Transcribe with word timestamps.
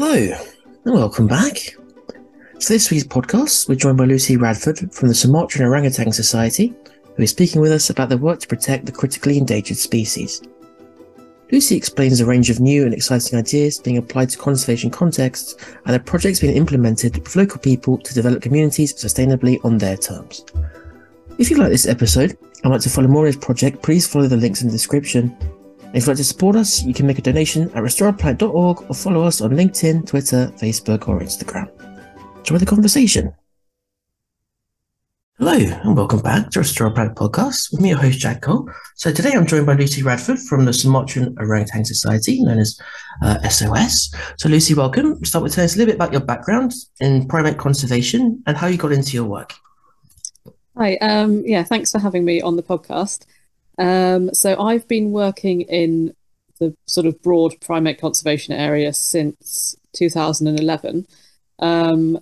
Hello, 0.00 0.14
and 0.84 0.94
welcome 0.94 1.26
back. 1.26 1.74
So, 2.60 2.72
this 2.72 2.88
week's 2.88 3.02
podcast, 3.02 3.68
we're 3.68 3.74
joined 3.74 3.98
by 3.98 4.04
Lucy 4.04 4.36
Radford 4.36 4.94
from 4.94 5.08
the 5.08 5.14
Sumatran 5.14 5.66
Orangutan 5.66 6.12
Society, 6.12 6.72
who 7.16 7.24
is 7.24 7.30
speaking 7.30 7.60
with 7.60 7.72
us 7.72 7.90
about 7.90 8.08
their 8.08 8.16
work 8.16 8.38
to 8.38 8.46
protect 8.46 8.86
the 8.86 8.92
critically 8.92 9.38
endangered 9.38 9.76
species. 9.76 10.40
Lucy 11.50 11.76
explains 11.76 12.20
a 12.20 12.26
range 12.26 12.48
of 12.48 12.60
new 12.60 12.84
and 12.84 12.94
exciting 12.94 13.40
ideas 13.40 13.80
being 13.80 13.96
applied 13.96 14.30
to 14.30 14.38
conservation 14.38 14.88
contexts 14.88 15.56
and 15.84 15.96
the 15.96 15.98
projects 15.98 16.38
being 16.38 16.56
implemented 16.56 17.18
with 17.18 17.34
local 17.34 17.58
people 17.58 17.98
to 17.98 18.14
develop 18.14 18.40
communities 18.40 18.94
sustainably 18.94 19.58
on 19.64 19.78
their 19.78 19.96
terms. 19.96 20.44
If 21.38 21.50
you 21.50 21.56
like 21.56 21.70
this 21.70 21.88
episode 21.88 22.38
and 22.62 22.70
want 22.70 22.84
to 22.84 22.88
follow 22.88 23.08
more 23.08 23.26
of 23.26 23.34
this 23.34 23.44
project, 23.44 23.82
please 23.82 24.06
follow 24.06 24.28
the 24.28 24.36
links 24.36 24.62
in 24.62 24.68
the 24.68 24.72
description. 24.72 25.36
If 25.94 26.02
you'd 26.02 26.08
like 26.08 26.16
to 26.18 26.24
support 26.24 26.54
us, 26.54 26.82
you 26.82 26.92
can 26.92 27.06
make 27.06 27.18
a 27.18 27.22
donation 27.22 27.70
at 27.70 27.82
restoreplanet.org 27.82 28.82
or 28.90 28.94
follow 28.94 29.22
us 29.24 29.40
on 29.40 29.52
LinkedIn, 29.52 30.06
Twitter, 30.06 30.52
Facebook, 30.58 31.08
or 31.08 31.20
Instagram. 31.20 31.70
Join 32.44 32.58
the 32.58 32.66
conversation. 32.66 33.34
Hello, 35.38 35.54
and 35.54 35.96
welcome 35.96 36.20
back 36.20 36.50
to 36.50 36.58
Restore 36.58 36.90
Planet 36.90 37.16
podcast 37.16 37.72
with 37.72 37.80
me, 37.80 37.88
your 37.88 37.98
host, 37.98 38.18
Jack 38.18 38.42
Cole. 38.42 38.68
So 38.96 39.10
today 39.10 39.32
I'm 39.32 39.46
joined 39.46 39.64
by 39.64 39.76
Lucy 39.76 40.02
Radford 40.02 40.38
from 40.40 40.66
the 40.66 40.72
Sumatran 40.72 41.34
Orangutan 41.38 41.86
Society, 41.86 42.42
known 42.42 42.58
as 42.58 42.78
uh, 43.22 43.48
SOS. 43.48 44.14
So 44.36 44.50
Lucy, 44.50 44.74
welcome. 44.74 45.24
Start 45.24 45.42
with 45.42 45.54
telling 45.54 45.66
us 45.66 45.74
a 45.74 45.78
little 45.78 45.92
bit 45.92 45.96
about 45.96 46.12
your 46.12 46.20
background 46.20 46.74
in 47.00 47.26
primate 47.28 47.56
conservation 47.56 48.42
and 48.46 48.58
how 48.58 48.66
you 48.66 48.76
got 48.76 48.92
into 48.92 49.12
your 49.12 49.24
work. 49.24 49.54
Hi, 50.76 50.96
um, 50.96 51.42
yeah, 51.46 51.62
thanks 51.62 51.90
for 51.92 51.98
having 51.98 52.26
me 52.26 52.42
on 52.42 52.56
the 52.56 52.62
podcast. 52.62 53.24
Um, 53.78 54.34
so 54.34 54.60
I've 54.60 54.86
been 54.88 55.12
working 55.12 55.62
in 55.62 56.14
the 56.58 56.76
sort 56.86 57.06
of 57.06 57.22
broad 57.22 57.60
primate 57.60 58.00
conservation 58.00 58.52
area 58.52 58.92
since 58.92 59.76
2011. 59.94 61.06
Um, 61.60 62.18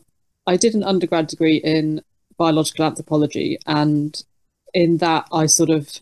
I 0.47 0.57
did 0.57 0.75
an 0.75 0.85
undergrad 0.85 1.27
degree 1.27 1.57
in 1.57 2.03
biological 2.37 2.85
anthropology, 2.85 3.59
and 3.67 4.23
in 4.75 4.99
that 4.99 5.27
I 5.33 5.47
sort 5.47 5.71
of 5.71 5.99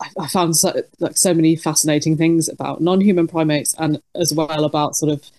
I, 0.00 0.08
I 0.18 0.28
found 0.28 0.56
so, 0.56 0.82
like 0.98 1.16
so 1.16 1.34
many 1.34 1.56
fascinating 1.56 2.16
things 2.16 2.48
about 2.48 2.80
non-human 2.80 3.28
primates, 3.28 3.74
and 3.78 4.02
as 4.14 4.32
well 4.32 4.64
about 4.64 4.96
sort 4.96 5.12
of 5.12 5.30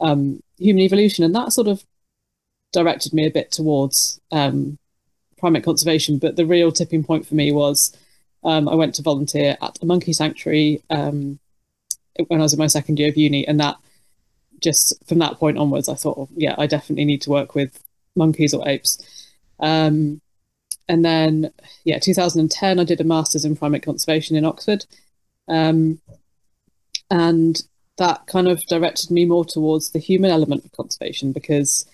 um, 0.00 0.42
human 0.58 0.82
evolution, 0.82 1.24
and 1.24 1.34
that 1.34 1.52
sort 1.52 1.68
of 1.68 1.84
directed 2.72 3.12
me 3.12 3.26
a 3.26 3.30
bit 3.30 3.52
towards 3.52 4.20
um, 4.32 4.78
primate 5.38 5.64
conservation. 5.64 6.18
But 6.18 6.36
the 6.36 6.46
real 6.46 6.72
tipping 6.72 7.04
point 7.04 7.26
for 7.26 7.36
me 7.36 7.52
was 7.52 7.96
um, 8.44 8.68
I 8.68 8.74
went 8.74 8.94
to 8.96 9.02
volunteer 9.02 9.56
at 9.62 9.78
a 9.82 9.86
monkey 9.86 10.12
sanctuary 10.12 10.82
um, 10.90 11.38
when 12.28 12.40
I 12.40 12.44
was 12.44 12.52
in 12.52 12.58
my 12.58 12.66
second 12.66 12.98
year 12.98 13.08
of 13.08 13.16
uni, 13.16 13.46
and 13.46 13.58
that 13.60 13.76
just 14.60 14.94
from 15.06 15.18
that 15.18 15.38
point 15.38 15.58
onwards, 15.58 15.88
I 15.88 15.94
thought, 15.94 16.18
oh, 16.18 16.28
yeah, 16.36 16.54
I 16.58 16.66
definitely 16.66 17.04
need 17.04 17.22
to 17.22 17.30
work 17.30 17.54
with 17.54 17.82
monkeys 18.16 18.54
or 18.54 18.66
apes. 18.68 19.28
Um, 19.60 20.20
and 20.88 21.04
then, 21.04 21.52
yeah, 21.84 21.98
2010, 21.98 22.78
I 22.78 22.84
did 22.84 23.00
a 23.00 23.04
master's 23.04 23.44
in 23.44 23.56
primate 23.56 23.82
conservation 23.82 24.36
in 24.36 24.44
Oxford. 24.44 24.86
Um, 25.48 26.00
and 27.10 27.62
that 27.98 28.26
kind 28.26 28.48
of 28.48 28.64
directed 28.66 29.10
me 29.10 29.24
more 29.24 29.44
towards 29.44 29.90
the 29.90 29.98
human 29.98 30.30
element 30.30 30.64
of 30.64 30.72
conservation 30.72 31.32
because, 31.32 31.86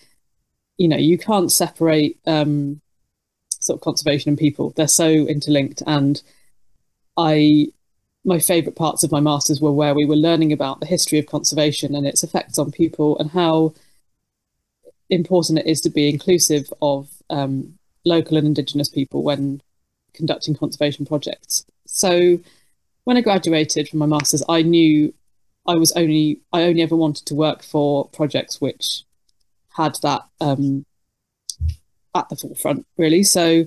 you 0.79 0.89
know, 0.89 0.97
you 0.97 1.19
can't 1.19 1.53
separate 1.53 2.19
um, 2.27 2.81
sort 3.61 3.79
of 3.79 3.83
conservation 3.83 4.31
and 4.31 4.39
people. 4.39 4.71
They're 4.71 4.89
so 4.89 5.09
interlinked. 5.09 5.83
And 5.87 6.23
I, 7.17 7.67
my 8.25 8.39
favorite 8.39 8.77
parts 8.77 9.03
of 9.03 9.13
my 9.13 9.21
master's 9.21 9.61
were 9.61 9.73
where 9.73 9.95
we 9.95 10.05
were 10.05 10.17
learning 10.17 10.53
about 10.53 10.81
the 10.81 10.87
history 10.87 11.19
of 11.19 11.27
conservation 11.27 11.95
and 11.95 12.07
its 12.07 12.23
effects 12.23 12.59
on 12.59 12.71
people 12.71 13.19
and 13.19 13.31
how 13.31 13.75
important 15.09 15.59
it 15.59 15.67
is 15.67 15.81
to 15.83 15.91
be 15.91 16.09
inclusive 16.09 16.73
of 16.81 17.09
um, 17.31 17.75
local 18.05 18.37
and 18.37 18.47
indigenous 18.47 18.89
people 18.89 19.23
when 19.23 19.61
conducting 20.15 20.55
conservation 20.55 21.05
projects. 21.05 21.65
So 21.87 22.39
when 23.05 23.17
I 23.17 23.21
graduated 23.23 23.89
from 23.89 23.99
my 23.99 24.07
masters, 24.07 24.43
I 24.49 24.63
knew 24.63 25.13
I 25.67 25.75
was 25.75 25.93
only 25.93 26.41
I 26.53 26.63
only 26.63 26.83
ever 26.83 26.97
wanted 26.97 27.27
to 27.27 27.35
work 27.35 27.63
for 27.63 28.09
projects 28.09 28.61
which 28.61 29.05
had 29.71 29.97
that 30.03 30.23
um, 30.41 30.85
at 32.15 32.29
the 32.29 32.37
forefront, 32.37 32.87
really. 32.97 33.23
So 33.23 33.67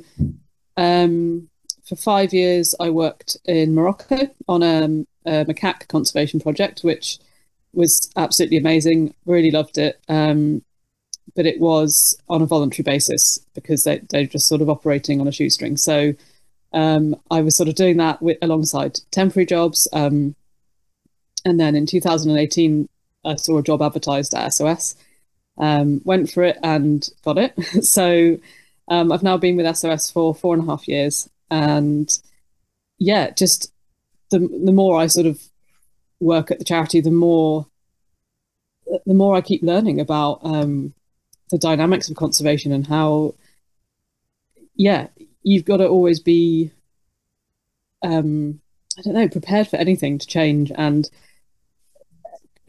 um, 0.78 1.50
for 1.86 1.96
five 1.96 2.34
years, 2.34 2.74
I 2.80 2.90
worked 2.90 3.38
in 3.46 3.76
Morocco 3.76 4.30
on 4.48 4.64
a, 4.64 4.84
a, 5.26 5.46
macaque 5.46 5.88
conservation 5.88 6.40
project, 6.40 6.82
which 6.82 7.20
was 7.74 8.10
absolutely 8.16 8.58
amazing. 8.58 9.14
Really 9.26 9.52
loved 9.52 9.78
it. 9.78 10.00
Um, 10.08 10.64
but 11.36 11.46
it 11.46 11.60
was 11.60 12.18
on 12.30 12.42
a 12.42 12.46
voluntary 12.46 12.84
basis 12.84 13.40
because 13.54 13.84
they, 13.84 14.02
they're 14.10 14.26
just 14.26 14.48
sort 14.48 14.62
of 14.62 14.70
operating 14.70 15.20
on 15.20 15.28
a 15.28 15.32
shoestring. 15.32 15.78
So 15.78 16.14
um, 16.74 17.16
I 17.32 17.42
was 17.42 17.56
sort 17.58 17.70
of 17.70 17.76
doing 17.76 17.98
that 17.98 18.22
with, 18.22 18.38
alongside 18.42 19.00
temporary 19.12 19.46
jobs. 19.46 19.88
Um, 19.94 20.36
and 21.46 21.60
then 21.60 21.76
in 21.76 21.86
2018, 21.86 22.88
I 23.26 23.36
saw 23.36 23.58
a 23.58 23.64
job 23.64 23.82
advertised 23.82 24.34
at 24.34 24.50
SOS, 24.54 24.96
um, 25.58 26.02
went 26.04 26.30
for 26.30 26.44
it 26.44 26.58
and 26.64 27.08
got 27.24 27.38
it. 27.38 27.54
so 27.84 28.38
um, 28.88 29.12
I've 29.12 29.24
now 29.24 29.38
been 29.38 29.58
with 29.58 29.76
SOS 29.76 30.12
for 30.12 30.36
four 30.36 30.56
and 30.56 30.64
a 30.64 30.68
half 30.68 30.88
years. 30.88 31.30
And 31.54 32.10
yeah, 32.98 33.30
just 33.30 33.72
the, 34.32 34.40
the 34.40 34.72
more 34.72 35.00
I 35.00 35.06
sort 35.06 35.28
of 35.28 35.40
work 36.20 36.50
at 36.50 36.58
the 36.58 36.66
charity, 36.66 37.00
the 37.00 37.12
more 37.12 37.68
the 39.06 39.14
more 39.14 39.36
I 39.36 39.42
keep 39.42 39.62
learning 39.62 40.00
about 40.00 40.40
um, 40.44 40.94
the 41.50 41.58
dynamics 41.60 42.10
of 42.10 42.16
conservation 42.16 42.72
and 42.72 42.86
how 42.88 43.36
yeah 44.76 45.08
you've 45.44 45.66
got 45.66 45.78
to 45.78 45.88
always 45.88 46.20
be 46.20 46.72
um 48.02 48.60
i 48.98 49.02
don't 49.04 49.14
know 49.14 49.28
prepared 49.28 49.68
for 49.68 49.76
anything 49.76 50.18
to 50.18 50.26
change. 50.26 50.72
And 50.76 51.08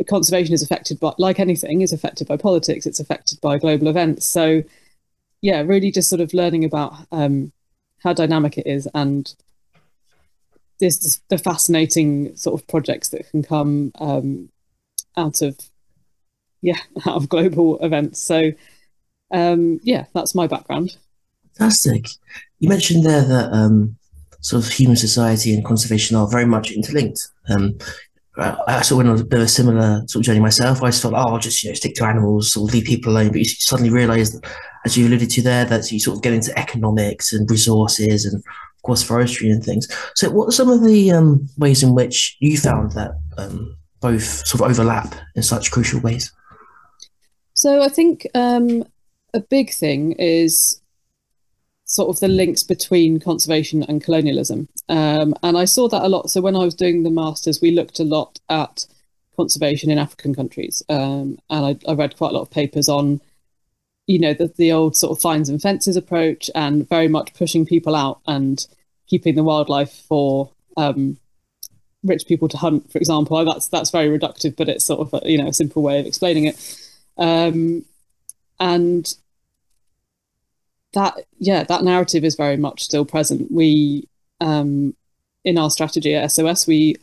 conservation 0.06 0.53
is 0.53 0.62
affected 0.62 1.00
by 1.00 1.15
like 1.17 1.41
anything 1.41 1.81
is 1.81 1.93
affected 1.93 2.28
by 2.28 2.37
politics 2.37 2.84
it's 2.84 3.00
affected 3.00 3.41
by 3.41 3.56
global 3.56 3.89
events. 3.89 4.27
So 4.27 4.62
yeah 5.41 5.62
really 5.62 5.91
just 5.91 6.11
sort 6.11 6.21
of 6.21 6.34
learning 6.34 6.65
about 6.65 6.94
um 7.11 7.53
how 8.05 8.13
dynamic 8.13 8.57
it 8.59 8.67
is 8.67 8.87
and 8.95 9.35
this 10.81 11.21
the 11.29 11.39
fascinating 11.39 12.35
sort 12.37 12.61
of 12.61 12.67
projects 12.69 13.09
that 13.09 13.29
can 13.31 13.43
come 13.43 13.91
um 13.99 14.49
out 15.17 15.43
of 15.43 15.59
yeah 16.63 16.79
out 17.07 17.17
of 17.17 17.29
global 17.29 17.79
events 17.79 18.23
so 18.23 18.53
um, 19.35 19.81
yeah, 19.83 20.05
that's 20.15 20.35
my 20.35 20.47
background. 20.47 20.97
Fantastic. 21.59 22.07
You 22.61 22.69
mentioned 22.69 23.05
there 23.05 23.25
that 23.25 23.53
um, 23.53 23.97
sort 24.41 24.65
of 24.65 24.73
human 24.73 24.97
society 24.97 25.55
and 25.55 25.65
conservation 25.65 26.17
are 26.17 26.29
very 26.29 26.47
much 26.47 26.71
interlinked. 26.71 27.29
Um, 27.49 27.77
I 28.37 28.83
sort 28.83 29.05
of 29.07 29.09
went 29.09 29.33
on 29.33 29.41
a 29.41 29.49
similar 29.49 30.03
sort 30.07 30.23
of 30.23 30.23
journey 30.23 30.41
myself. 30.41 30.83
I 30.83 30.89
just 30.89 31.03
thought, 31.03 31.15
oh, 31.15 31.35
I'll 31.35 31.39
just 31.39 31.63
you 31.63 31.71
know 31.71 31.75
stick 31.75 31.95
to 31.97 32.05
animals 32.05 32.57
or 32.57 32.65
leave 32.65 32.85
people 32.85 33.13
alone. 33.13 33.29
But 33.29 33.39
you 33.39 33.45
suddenly 33.45 33.93
realise, 33.93 34.39
as 34.84 34.97
you 34.97 35.06
alluded 35.06 35.31
to 35.31 35.43
there, 35.43 35.65
that 35.65 35.91
you 35.91 35.99
sort 35.99 36.17
of 36.17 36.22
get 36.22 36.33
into 36.33 36.56
economics 36.59 37.33
and 37.33 37.50
resources 37.50 38.25
and 38.25 38.37
of 38.37 38.83
course 38.83 39.03
forestry 39.03 39.50
and 39.50 39.65
things. 39.65 39.89
So, 40.15 40.31
what 40.31 40.49
are 40.49 40.53
some 40.53 40.71
of 40.71 40.84
the 40.84 41.12
um, 41.12 41.49
ways 41.59 41.83
in 41.83 41.95
which 41.95 42.37
you 42.41 42.59
found 42.59 42.93
that 42.93 43.12
um, 43.39 43.77
both 44.00 44.47
sort 44.47 44.61
of 44.61 44.71
overlap 44.71 45.15
in 45.34 45.43
such 45.43 45.71
crucial 45.71 46.00
ways? 46.00 46.33
So, 47.55 47.83
I 47.83 47.89
think 47.89 48.27
um, 48.34 48.84
a 49.33 49.41
big 49.41 49.73
thing 49.73 50.12
is 50.12 50.81
sort 51.84 52.09
of 52.09 52.21
the 52.21 52.28
links 52.28 52.62
between 52.62 53.21
conservation 53.21 53.83
and 53.84 54.03
colonialism. 54.03 54.69
Um, 54.89 55.34
and 55.43 55.56
I 55.56 55.65
saw 55.65 55.89
that 55.89 56.03
a 56.03 56.09
lot. 56.09 56.31
So 56.31 56.41
when 56.41 56.56
I 56.56 56.65
was 56.65 56.75
doing 56.75 57.03
the 57.03 57.11
masters, 57.11 57.61
we 57.61 57.71
looked 57.71 58.00
a 58.00 58.05
lot 58.05 58.39
at 58.49 58.87
conservation 59.37 59.91
in 59.91 59.99
African 59.99 60.34
countries, 60.34 60.83
um, 60.89 61.39
and 61.50 61.67
I, 61.67 61.91
I, 61.91 61.94
read 61.94 62.17
quite 62.17 62.31
a 62.31 62.35
lot 62.35 62.43
of 62.43 62.50
papers 62.50 62.88
on, 62.88 63.20
you 64.06 64.19
know, 64.19 64.35
the, 64.35 64.53
the 64.56 64.73
old 64.73 64.97
sort 64.97 65.17
of 65.17 65.23
fines 65.23 65.49
and 65.49 65.61
fences 65.61 65.97
approach, 65.97 66.51
and 66.55 66.89
very 66.89 67.09
much 67.09 67.35
pushing 67.35 67.65
people 67.67 67.95
out 67.95 68.21
and 68.27 68.67
keeping 69.06 69.35
the 69.35 69.45
wildlife 69.45 69.93
for 70.09 70.51
um, 70.77 71.19
rich 72.03 72.27
people 72.27 72.49
to 72.49 72.56
hunt, 72.56 72.91
for 72.91 72.99
example. 72.99 73.43
That's 73.45 73.69
that's 73.69 73.91
very 73.91 74.09
reductive, 74.09 74.56
but 74.56 74.69
it's 74.69 74.85
sort 74.85 75.01
of 75.01 75.23
a, 75.23 75.31
you 75.31 75.39
know 75.39 75.49
a 75.49 75.53
simple 75.53 75.83
way 75.83 76.01
of 76.01 76.06
explaining 76.06 76.45
it. 76.45 76.81
Um, 77.17 77.85
and 78.61 79.15
that 80.95 81.15
yeah 81.39 81.65
that 81.65 81.83
narrative 81.83 82.25
is 82.25 82.37
very 82.37 82.57
much 82.57 82.83
still 82.83 83.05
present 83.05 83.50
we 83.50 84.09
um, 84.41 84.95
in 85.45 85.59
our 85.59 85.71
strategy 85.71 86.15
at 86.15 86.31
sos 86.31 86.67
we 86.67 86.97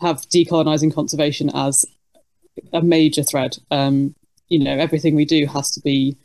have 0.00 0.18
decolonizing 0.28 0.94
conservation 0.94 1.50
as 1.54 1.84
a 2.72 2.82
major 2.82 3.22
thread 3.22 3.56
um, 3.70 4.14
you 4.48 4.58
know 4.58 4.76
everything 4.76 5.14
we 5.14 5.24
do 5.24 5.46
has 5.46 5.70
to 5.70 5.80
be 5.80 6.16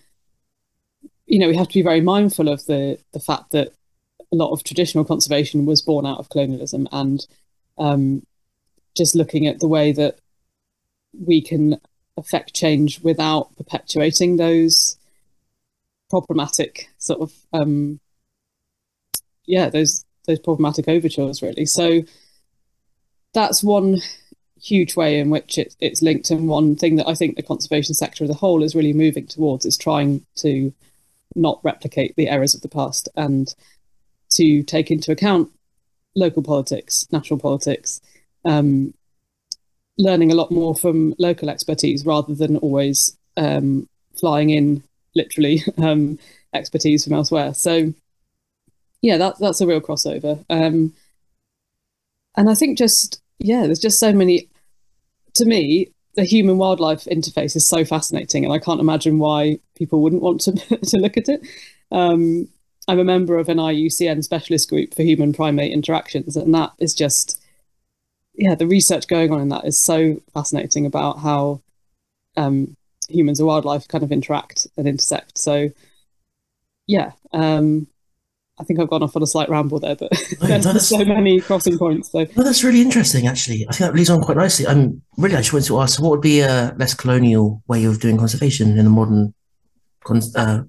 you 1.27 1.37
know 1.37 1.47
we 1.47 1.55
have 1.55 1.67
to 1.67 1.73
be 1.73 1.81
very 1.83 2.01
mindful 2.01 2.47
of 2.47 2.65
the 2.65 2.97
the 3.13 3.19
fact 3.19 3.51
that 3.51 3.73
a 4.31 4.35
lot 4.35 4.51
of 4.51 4.63
traditional 4.63 5.05
conservation 5.05 5.65
was 5.65 5.81
born 5.81 6.05
out 6.05 6.19
of 6.19 6.29
colonialism 6.29 6.87
and 6.91 7.27
um, 7.77 8.25
just 8.95 9.15
looking 9.15 9.47
at 9.47 9.59
the 9.59 9.67
way 9.67 9.91
that 9.91 10.17
we 11.13 11.41
can 11.41 11.79
affect 12.17 12.53
change 12.53 12.99
without 13.01 13.55
perpetuating 13.55 14.37
those 14.37 14.97
problematic 16.09 16.89
sort 16.97 17.21
of 17.21 17.33
um, 17.53 17.99
yeah 19.45 19.69
those 19.69 20.05
those 20.25 20.39
problematic 20.39 20.87
overtures 20.87 21.41
really. 21.41 21.65
So 21.65 22.03
that's 23.33 23.63
one 23.63 23.99
huge 24.59 24.95
way 24.95 25.19
in 25.19 25.29
which 25.29 25.57
it, 25.57 25.75
it's 25.79 26.01
linked 26.01 26.31
and 26.31 26.47
one 26.47 26.75
thing 26.75 26.95
that 26.95 27.07
i 27.07 27.13
think 27.13 27.35
the 27.35 27.43
conservation 27.43 27.93
sector 27.93 28.23
as 28.23 28.29
a 28.31 28.33
whole 28.33 28.63
is 28.63 28.73
really 28.73 28.91
moving 28.91 29.27
towards 29.27 29.67
is 29.67 29.77
trying 29.77 30.25
to 30.35 30.73
not 31.37 31.59
replicate 31.63 32.15
the 32.15 32.29
errors 32.29 32.53
of 32.55 32.61
the 32.61 32.67
past 32.67 33.07
and 33.15 33.55
to 34.29 34.63
take 34.63 34.91
into 34.91 35.11
account 35.11 35.51
local 36.15 36.41
politics 36.41 37.07
national 37.11 37.39
politics 37.39 38.01
um, 38.45 38.93
learning 39.97 40.31
a 40.31 40.35
lot 40.35 40.51
more 40.51 40.75
from 40.75 41.13
local 41.17 41.49
expertise 41.49 42.05
rather 42.05 42.33
than 42.33 42.57
always 42.57 43.17
um, 43.35 43.87
flying 44.19 44.49
in 44.49 44.83
literally 45.15 45.63
um, 45.77 46.17
expertise 46.53 47.03
from 47.03 47.13
elsewhere. 47.13 47.53
So 47.53 47.93
yeah, 49.01 49.17
that, 49.17 49.35
that's 49.39 49.61
a 49.61 49.67
real 49.67 49.81
crossover. 49.81 50.43
Um, 50.49 50.93
and 52.35 52.49
I 52.49 52.55
think 52.55 52.77
just, 52.77 53.21
yeah, 53.39 53.65
there's 53.65 53.79
just 53.79 53.99
so 53.99 54.13
many, 54.13 54.49
to 55.35 55.45
me, 55.45 55.91
the 56.17 56.23
human 56.23 56.57
wildlife 56.57 57.05
interface 57.05 57.55
is 57.55 57.65
so 57.65 57.85
fascinating 57.85 58.43
and 58.43 58.51
I 58.51 58.57
can't 58.57 58.81
imagine 58.81 59.19
why 59.19 59.59
people 59.75 60.01
wouldn't 60.01 60.23
want 60.23 60.41
to, 60.41 60.51
to 60.77 60.97
look 60.97 61.15
at 61.15 61.29
it. 61.29 61.47
Um, 61.91 62.49
I'm 62.87 62.99
a 62.99 63.03
member 63.03 63.37
of 63.37 63.49
an 63.49 63.59
IUCN 63.59 64.23
specialist 64.23 64.67
group 64.67 64.95
for 64.95 65.03
human 65.03 65.31
primate 65.31 65.71
interactions 65.71 66.35
and 66.35 66.53
that 66.55 66.73
is 66.79 66.95
just, 66.95 67.39
yeah, 68.33 68.55
the 68.55 68.65
research 68.65 69.07
going 69.07 69.31
on 69.31 69.41
in 69.41 69.49
that 69.49 69.65
is 69.65 69.77
so 69.77 70.19
fascinating 70.33 70.87
about 70.87 71.19
how 71.19 71.61
um, 72.35 72.75
humans 73.09 73.39
and 73.39 73.47
wildlife 73.47 73.87
kind 73.87 74.03
of 74.03 74.11
interact 74.11 74.65
and 74.75 74.87
intersect. 74.87 75.37
So, 75.37 75.69
yeah, 76.87 77.11
um, 77.31 77.87
I 78.59 78.63
think 78.63 78.79
I've 78.79 78.89
gone 78.89 79.03
off 79.03 79.15
on 79.15 79.21
a 79.21 79.27
slight 79.27 79.49
ramble 79.49 79.79
there, 79.79 79.95
but 79.95 80.09
oh, 80.41 80.47
there's 80.47 80.87
so 80.87 81.05
many 81.05 81.39
crossing 81.39 81.77
points. 81.77 82.11
So, 82.11 82.25
well, 82.35 82.45
that's 82.45 82.63
really 82.63 82.81
interesting. 82.81 83.27
Actually, 83.27 83.67
I 83.67 83.73
think 83.73 83.89
that 83.89 83.95
leads 83.95 84.09
on 84.09 84.21
quite 84.21 84.37
nicely. 84.37 84.65
I'm 84.65 85.01
really 85.17 85.35
I 85.35 85.39
just 85.39 85.53
wanted 85.53 85.67
to 85.67 85.79
ask, 85.79 86.01
what 86.01 86.09
would 86.09 86.21
be 86.21 86.39
a 86.39 86.75
less 86.77 86.93
colonial 86.93 87.61
way 87.67 87.85
of 87.85 87.99
doing 87.99 88.17
conservation 88.17 88.77
in 88.77 88.85
a 88.85 88.89
modern, 88.89 89.33
uh, 90.35 90.63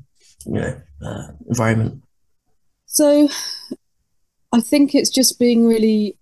you 0.44 0.52
know, 0.52 0.80
uh, 1.02 1.28
environment? 1.48 2.02
So, 2.86 3.28
I 4.52 4.60
think 4.60 4.94
it's 4.94 5.10
just 5.10 5.38
being 5.38 5.66
really 5.66 6.18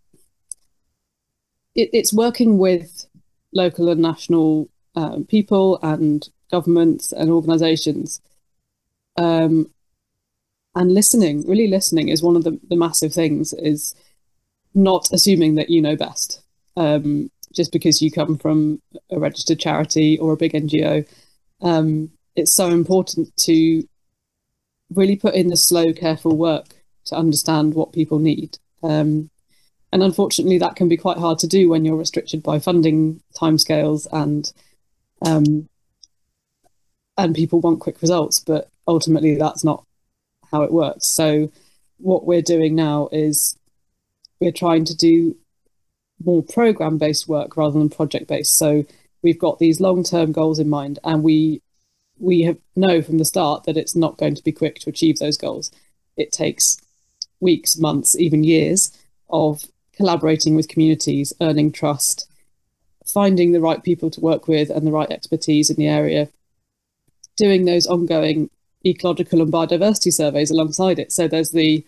it, 1.77 1.91
it's 1.93 2.13
working 2.13 2.59
with 2.59 3.07
local 3.53 3.89
and 3.89 4.01
national 4.01 4.69
um, 4.95 5.25
people 5.25 5.79
and 5.83 6.29
governments 6.51 7.13
and 7.13 7.31
organizations 7.31 8.21
um, 9.17 9.71
and 10.77 10.95
listening 10.95 11.45
really 11.49 11.67
listening 11.67 12.09
is 12.09 12.23
one 12.23 12.37
of 12.37 12.45
the, 12.45 12.59
the 12.69 12.77
massive 12.77 13.13
things 13.13 13.53
is 13.55 13.95
not 14.75 15.09
assuming 15.13 15.57
that 15.57 15.71
you 15.71 15.83
know 15.83 15.97
best 15.97 16.41
um, 16.77 17.31
just 17.53 17.73
because 17.73 18.01
you 18.01 18.11
come 18.11 18.39
from 18.39 18.81
a 19.11 19.19
registered 19.19 19.59
charity 19.59 20.19
or 20.19 20.33
a 20.33 20.37
big 20.37 20.53
ngo 20.53 21.07
um, 21.63 22.11
it's 22.37 22.53
so 22.53 22.69
important 22.69 23.35
to 23.37 23.83
really 24.95 25.17
put 25.17 25.35
in 25.35 25.49
the 25.49 25.57
slow 25.57 25.93
careful 25.93 26.37
work 26.37 26.67
to 27.05 27.17
understand 27.17 27.75
what 27.75 27.93
people 27.93 28.21
need 28.21 28.59
um, 28.83 29.31
and 29.93 30.03
unfortunately, 30.03 30.59
that 30.59 30.77
can 30.77 30.89
be 30.89 30.97
quite 30.97 31.17
hard 31.17 31.39
to 31.39 31.47
do 31.47 31.69
when 31.69 31.85
you're 31.85 31.97
restricted 31.97 32.43
by 32.43 32.59
funding 32.59 33.23
timescales 33.35 34.07
and 34.13 34.53
um, 35.23 35.69
and 37.17 37.35
people 37.35 37.61
want 37.61 37.81
quick 37.81 38.03
results. 38.03 38.41
But 38.41 38.69
ultimately, 38.87 39.37
that's 39.37 39.65
not 39.65 39.85
how 40.51 40.63
it 40.63 40.73
works. 40.73 41.07
So 41.07 41.51
what 41.99 42.27
we're 42.27 42.43
doing 42.43 42.75
now 42.75 43.09
is 43.13 43.57
we're 44.41 44.53
trying 44.53 44.85
to 44.87 44.95
do 44.95 45.37
more 46.25 46.43
program 46.43 46.99
based 46.99 47.29
work 47.29 47.57
rather 47.57 47.79
than 47.79 47.89
project 47.89 48.27
based. 48.29 48.57
So 48.57 48.85
we've 49.23 49.39
got 49.39 49.59
these 49.59 49.81
long 49.81 50.03
term 50.03 50.33
goals 50.33 50.59
in 50.59 50.69
mind, 50.69 50.99
and 51.05 51.23
we 51.23 51.63
we 52.19 52.43
have 52.43 52.59
know 52.75 53.03
from 53.03 53.19
the 53.19 53.25
start 53.25 53.65
that 53.65 53.77
it's 53.77 53.95
not 53.95 54.17
going 54.17 54.35
to 54.35 54.43
be 54.43 54.53
quick 54.53 54.79
to 54.81 54.91
achieve 54.91 55.19
those 55.19 55.37
goals. 55.37 55.71
It 56.17 56.33
takes 56.33 56.79
weeks, 57.41 57.77
months, 57.79 58.17
even 58.17 58.45
years 58.45 58.97
of 59.29 59.65
collaborating 59.95 60.55
with 60.55 60.69
communities, 60.69 61.33
earning 61.41 61.73
trust, 61.73 62.31
finding 63.07 63.53
the 63.53 63.61
right 63.61 63.83
people 63.83 64.11
to 64.11 64.21
work 64.21 64.49
with 64.49 64.71
and 64.71 64.87
the 64.87 64.93
right 64.93 65.11
expertise 65.11 65.71
in 65.71 65.77
the 65.77 65.89
area, 65.89 66.29
doing 67.37 67.65
those 67.65 67.87
ongoing 67.87 68.51
ecological 68.87 69.43
and 69.43 69.53
biodiversity 69.53 70.13
surveys 70.13 70.51
alongside 70.51 70.99
it. 70.99 71.13
So 71.13 71.29
there's 71.29 71.51
the 71.51 71.85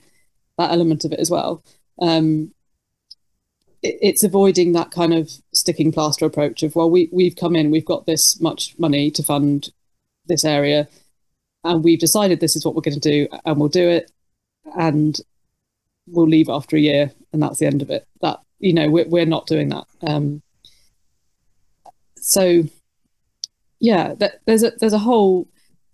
that 0.56 0.72
element 0.72 1.04
of 1.04 1.12
it 1.12 1.20
as 1.20 1.30
well. 1.30 1.62
Um, 2.00 2.52
it, 3.82 3.98
it's 4.02 4.24
avoiding 4.24 4.72
that 4.72 4.90
kind 4.90 5.14
of 5.14 5.30
sticking 5.52 5.92
plaster 5.92 6.26
approach 6.26 6.62
of 6.62 6.74
well, 6.74 6.90
we 6.90 7.08
we've 7.12 7.36
come 7.36 7.56
in, 7.56 7.70
we've 7.70 7.84
got 7.84 8.06
this 8.06 8.40
much 8.40 8.74
money 8.78 9.10
to 9.12 9.22
fund 9.22 9.70
this 10.26 10.44
area, 10.44 10.88
and 11.64 11.84
we've 11.84 11.98
decided 11.98 12.40
this 12.40 12.56
is 12.56 12.64
what 12.64 12.74
we're 12.74 12.82
going 12.82 13.00
to 13.00 13.10
do, 13.10 13.28
and 13.44 13.58
we'll 13.58 13.68
do 13.68 13.88
it, 13.88 14.10
and 14.78 15.20
we'll 16.06 16.28
leave 16.28 16.48
after 16.48 16.76
a 16.76 16.80
year 16.80 17.12
and 17.32 17.42
that's 17.42 17.58
the 17.58 17.66
end 17.66 17.82
of 17.82 17.90
it. 17.90 18.06
That 18.20 18.40
you 18.58 18.72
know 18.72 18.90
we're 18.90 19.08
we're 19.08 19.26
not 19.26 19.46
doing 19.46 19.68
that. 19.70 19.84
Um, 20.02 20.42
so 22.16 22.64
yeah, 23.80 24.14
there's 24.46 24.62
a 24.62 24.72
there's 24.80 24.92
a 24.92 24.98
whole 24.98 25.48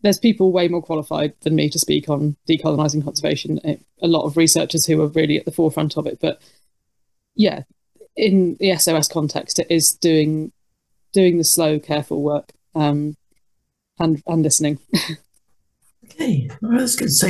there's 0.05 0.19
people 0.19 0.53
way 0.53 0.69
more 0.69 0.83
qualified 0.83 1.33
than 1.41 1.57
me 1.57 1.71
to 1.71 1.79
speak 1.79 2.11
on 2.11 2.37
decolonizing 2.47 3.03
conservation. 3.03 3.59
A 4.03 4.07
lot 4.07 4.27
of 4.27 4.37
researchers 4.37 4.85
who 4.85 5.01
are 5.01 5.09
really 5.09 5.39
at 5.39 5.47
the 5.47 5.51
forefront 5.51 5.97
of 5.97 6.07
it, 6.07 6.19
but 6.21 6.41
yeah, 7.35 7.63
in 8.15 8.57
the 8.61 8.77
SOS 8.77 9.09
context, 9.09 9.59
it 9.59 9.67
is 9.71 9.93
doing 9.93 10.53
doing 11.13 11.39
the 11.39 11.45
slow, 11.45 11.79
careful 11.79 12.23
work 12.23 12.53
um, 12.75 13.17
and 13.99 14.23
and 14.27 14.43
listening. 14.43 14.79
okay, 16.05 16.51
well, 16.61 16.79
that's 16.79 16.97
good. 16.97 17.11
So 17.11 17.29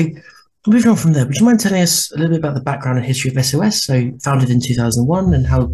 Moving 0.67 0.93
on 0.93 0.97
from 0.97 1.13
there, 1.13 1.27
would 1.27 1.37
you 1.37 1.45
mind 1.45 1.61
telling 1.61 1.83
us 1.83 2.11
a 2.13 2.15
little 2.15 2.31
bit 2.31 2.39
about 2.39 2.55
the 2.55 2.63
background 2.63 2.97
and 2.97 3.07
history 3.07 3.31
of 3.31 3.45
SOS? 3.45 3.85
So, 3.85 4.11
founded 4.23 4.49
in 4.49 4.63
2001, 4.63 5.35
and 5.35 5.47
how 5.47 5.71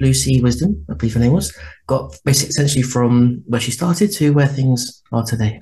Lucy 0.00 0.40
Wisdom, 0.40 0.86
I 0.90 0.94
believe 0.94 1.12
her 1.12 1.20
name 1.20 1.34
was, 1.34 1.54
got 1.86 2.16
basically 2.24 2.48
essentially 2.48 2.82
from 2.82 3.42
where 3.46 3.60
she 3.60 3.70
started 3.70 4.10
to 4.12 4.30
where 4.30 4.46
things 4.46 5.02
are 5.12 5.22
today. 5.22 5.60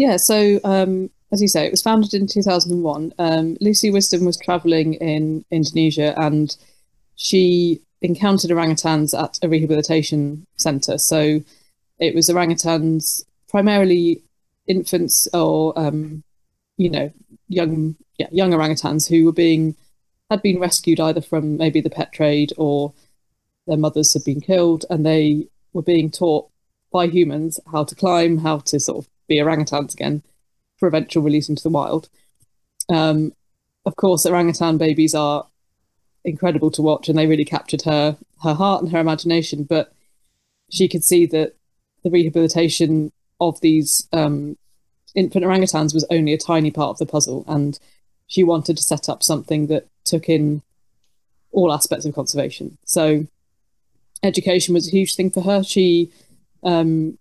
Yeah, 0.00 0.16
so 0.16 0.58
um, 0.64 1.10
as 1.30 1.42
you 1.42 1.48
say, 1.48 1.66
it 1.66 1.70
was 1.70 1.82
founded 1.82 2.14
in 2.14 2.26
2001. 2.26 3.12
Um, 3.18 3.58
Lucy 3.60 3.90
Wisdom 3.90 4.24
was 4.24 4.38
traveling 4.38 4.94
in 4.94 5.44
Indonesia 5.50 6.18
and 6.18 6.56
she 7.16 7.82
encountered 8.00 8.50
orangutans 8.50 9.12
at 9.12 9.38
a 9.42 9.48
rehabilitation 9.50 10.46
centre. 10.56 10.96
So, 10.96 11.42
it 11.98 12.14
was 12.14 12.30
orangutans, 12.30 13.24
primarily 13.46 14.22
infants 14.66 15.28
or 15.34 15.78
um, 15.78 16.22
you 16.78 16.88
know 16.88 17.12
young 17.48 17.94
yeah, 18.16 18.28
young 18.32 18.52
orangutans 18.52 19.06
who 19.06 19.26
were 19.26 19.32
being 19.32 19.76
had 20.30 20.40
been 20.40 20.58
rescued 20.58 20.98
either 20.98 21.20
from 21.20 21.58
maybe 21.58 21.82
the 21.82 21.90
pet 21.90 22.10
trade 22.10 22.54
or 22.56 22.94
their 23.66 23.76
mothers 23.76 24.14
had 24.14 24.24
been 24.24 24.40
killed 24.40 24.86
and 24.88 25.04
they 25.04 25.46
were 25.74 25.82
being 25.82 26.10
taught 26.10 26.48
by 26.90 27.06
humans 27.06 27.60
how 27.70 27.84
to 27.84 27.94
climb, 27.94 28.38
how 28.38 28.60
to 28.60 28.80
sort 28.80 29.04
of 29.04 29.10
be 29.30 29.36
orangutans 29.36 29.94
again 29.94 30.22
for 30.76 30.86
eventual 30.86 31.22
release 31.22 31.48
into 31.48 31.62
the 31.62 31.70
wild. 31.70 32.10
Um, 32.90 33.32
of 33.86 33.96
course, 33.96 34.26
orangutan 34.26 34.76
babies 34.76 35.14
are 35.14 35.46
incredible 36.24 36.70
to 36.72 36.82
watch 36.82 37.08
and 37.08 37.16
they 37.16 37.26
really 37.26 37.46
captured 37.46 37.82
her 37.82 38.18
her 38.42 38.54
heart 38.54 38.82
and 38.82 38.92
her 38.92 38.98
imagination. 38.98 39.64
But 39.64 39.92
she 40.70 40.88
could 40.88 41.04
see 41.04 41.26
that 41.26 41.54
the 42.02 42.10
rehabilitation 42.10 43.12
of 43.40 43.60
these 43.60 44.08
um, 44.12 44.56
infant 45.14 45.44
orangutans 45.44 45.94
was 45.94 46.06
only 46.10 46.32
a 46.32 46.38
tiny 46.38 46.70
part 46.70 46.90
of 46.90 46.98
the 46.98 47.06
puzzle, 47.06 47.44
and 47.48 47.78
she 48.26 48.42
wanted 48.42 48.76
to 48.76 48.82
set 48.82 49.08
up 49.08 49.22
something 49.22 49.66
that 49.68 49.86
took 50.04 50.28
in 50.28 50.62
all 51.52 51.72
aspects 51.72 52.04
of 52.04 52.14
conservation. 52.14 52.78
So, 52.84 53.26
education 54.22 54.74
was 54.74 54.88
a 54.88 54.90
huge 54.90 55.14
thing 55.14 55.30
for 55.30 55.40
her. 55.42 55.62
She, 55.62 56.10
um, 56.62 57.18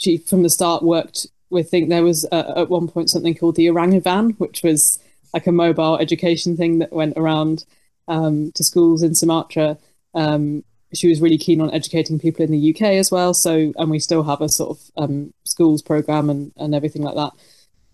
she 0.00 0.16
from 0.18 0.42
the 0.42 0.50
start 0.50 0.82
worked 0.82 1.26
with. 1.50 1.70
Think 1.70 1.88
there 1.88 2.02
was 2.02 2.26
uh, 2.32 2.54
at 2.56 2.70
one 2.70 2.88
point 2.88 3.10
something 3.10 3.34
called 3.34 3.56
the 3.56 3.66
Oranguvan, 3.66 4.34
which 4.38 4.62
was 4.62 4.98
like 5.32 5.46
a 5.46 5.52
mobile 5.52 5.98
education 5.98 6.56
thing 6.56 6.78
that 6.78 6.92
went 6.92 7.16
around 7.16 7.64
um, 8.08 8.50
to 8.52 8.64
schools 8.64 9.02
in 9.02 9.14
Sumatra. 9.14 9.78
Um, 10.14 10.64
she 10.92 11.08
was 11.08 11.20
really 11.20 11.38
keen 11.38 11.60
on 11.60 11.72
educating 11.72 12.18
people 12.18 12.44
in 12.44 12.50
the 12.50 12.74
UK 12.74 12.82
as 12.82 13.10
well. 13.10 13.32
So, 13.32 13.72
and 13.76 13.90
we 13.90 14.00
still 14.00 14.24
have 14.24 14.40
a 14.40 14.48
sort 14.48 14.70
of 14.76 14.90
um, 14.96 15.32
schools 15.44 15.82
program 15.82 16.30
and, 16.30 16.52
and 16.56 16.74
everything 16.74 17.02
like 17.02 17.14
that. 17.14 17.32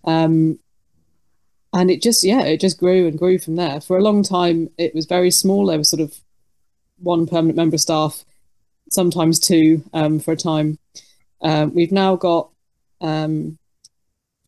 Um, 0.03 0.59
and 1.73 1.91
it 1.91 2.01
just, 2.01 2.23
yeah, 2.23 2.41
it 2.41 2.59
just 2.59 2.79
grew 2.79 3.07
and 3.07 3.19
grew 3.19 3.37
from 3.37 3.55
there. 3.55 3.79
For 3.81 3.97
a 3.97 4.01
long 4.01 4.23
time, 4.23 4.69
it 4.79 4.95
was 4.95 5.05
very 5.05 5.29
small. 5.29 5.67
There 5.67 5.77
was 5.77 5.89
sort 5.89 6.01
of 6.01 6.15
one 6.97 7.27
permanent 7.27 7.57
member 7.57 7.75
of 7.75 7.81
staff, 7.81 8.25
sometimes 8.89 9.37
two 9.37 9.83
um, 9.93 10.19
for 10.19 10.31
a 10.31 10.37
time. 10.37 10.79
Um, 11.41 11.73
we've 11.73 11.91
now 11.91 12.15
got 12.15 12.49
um, 13.01 13.57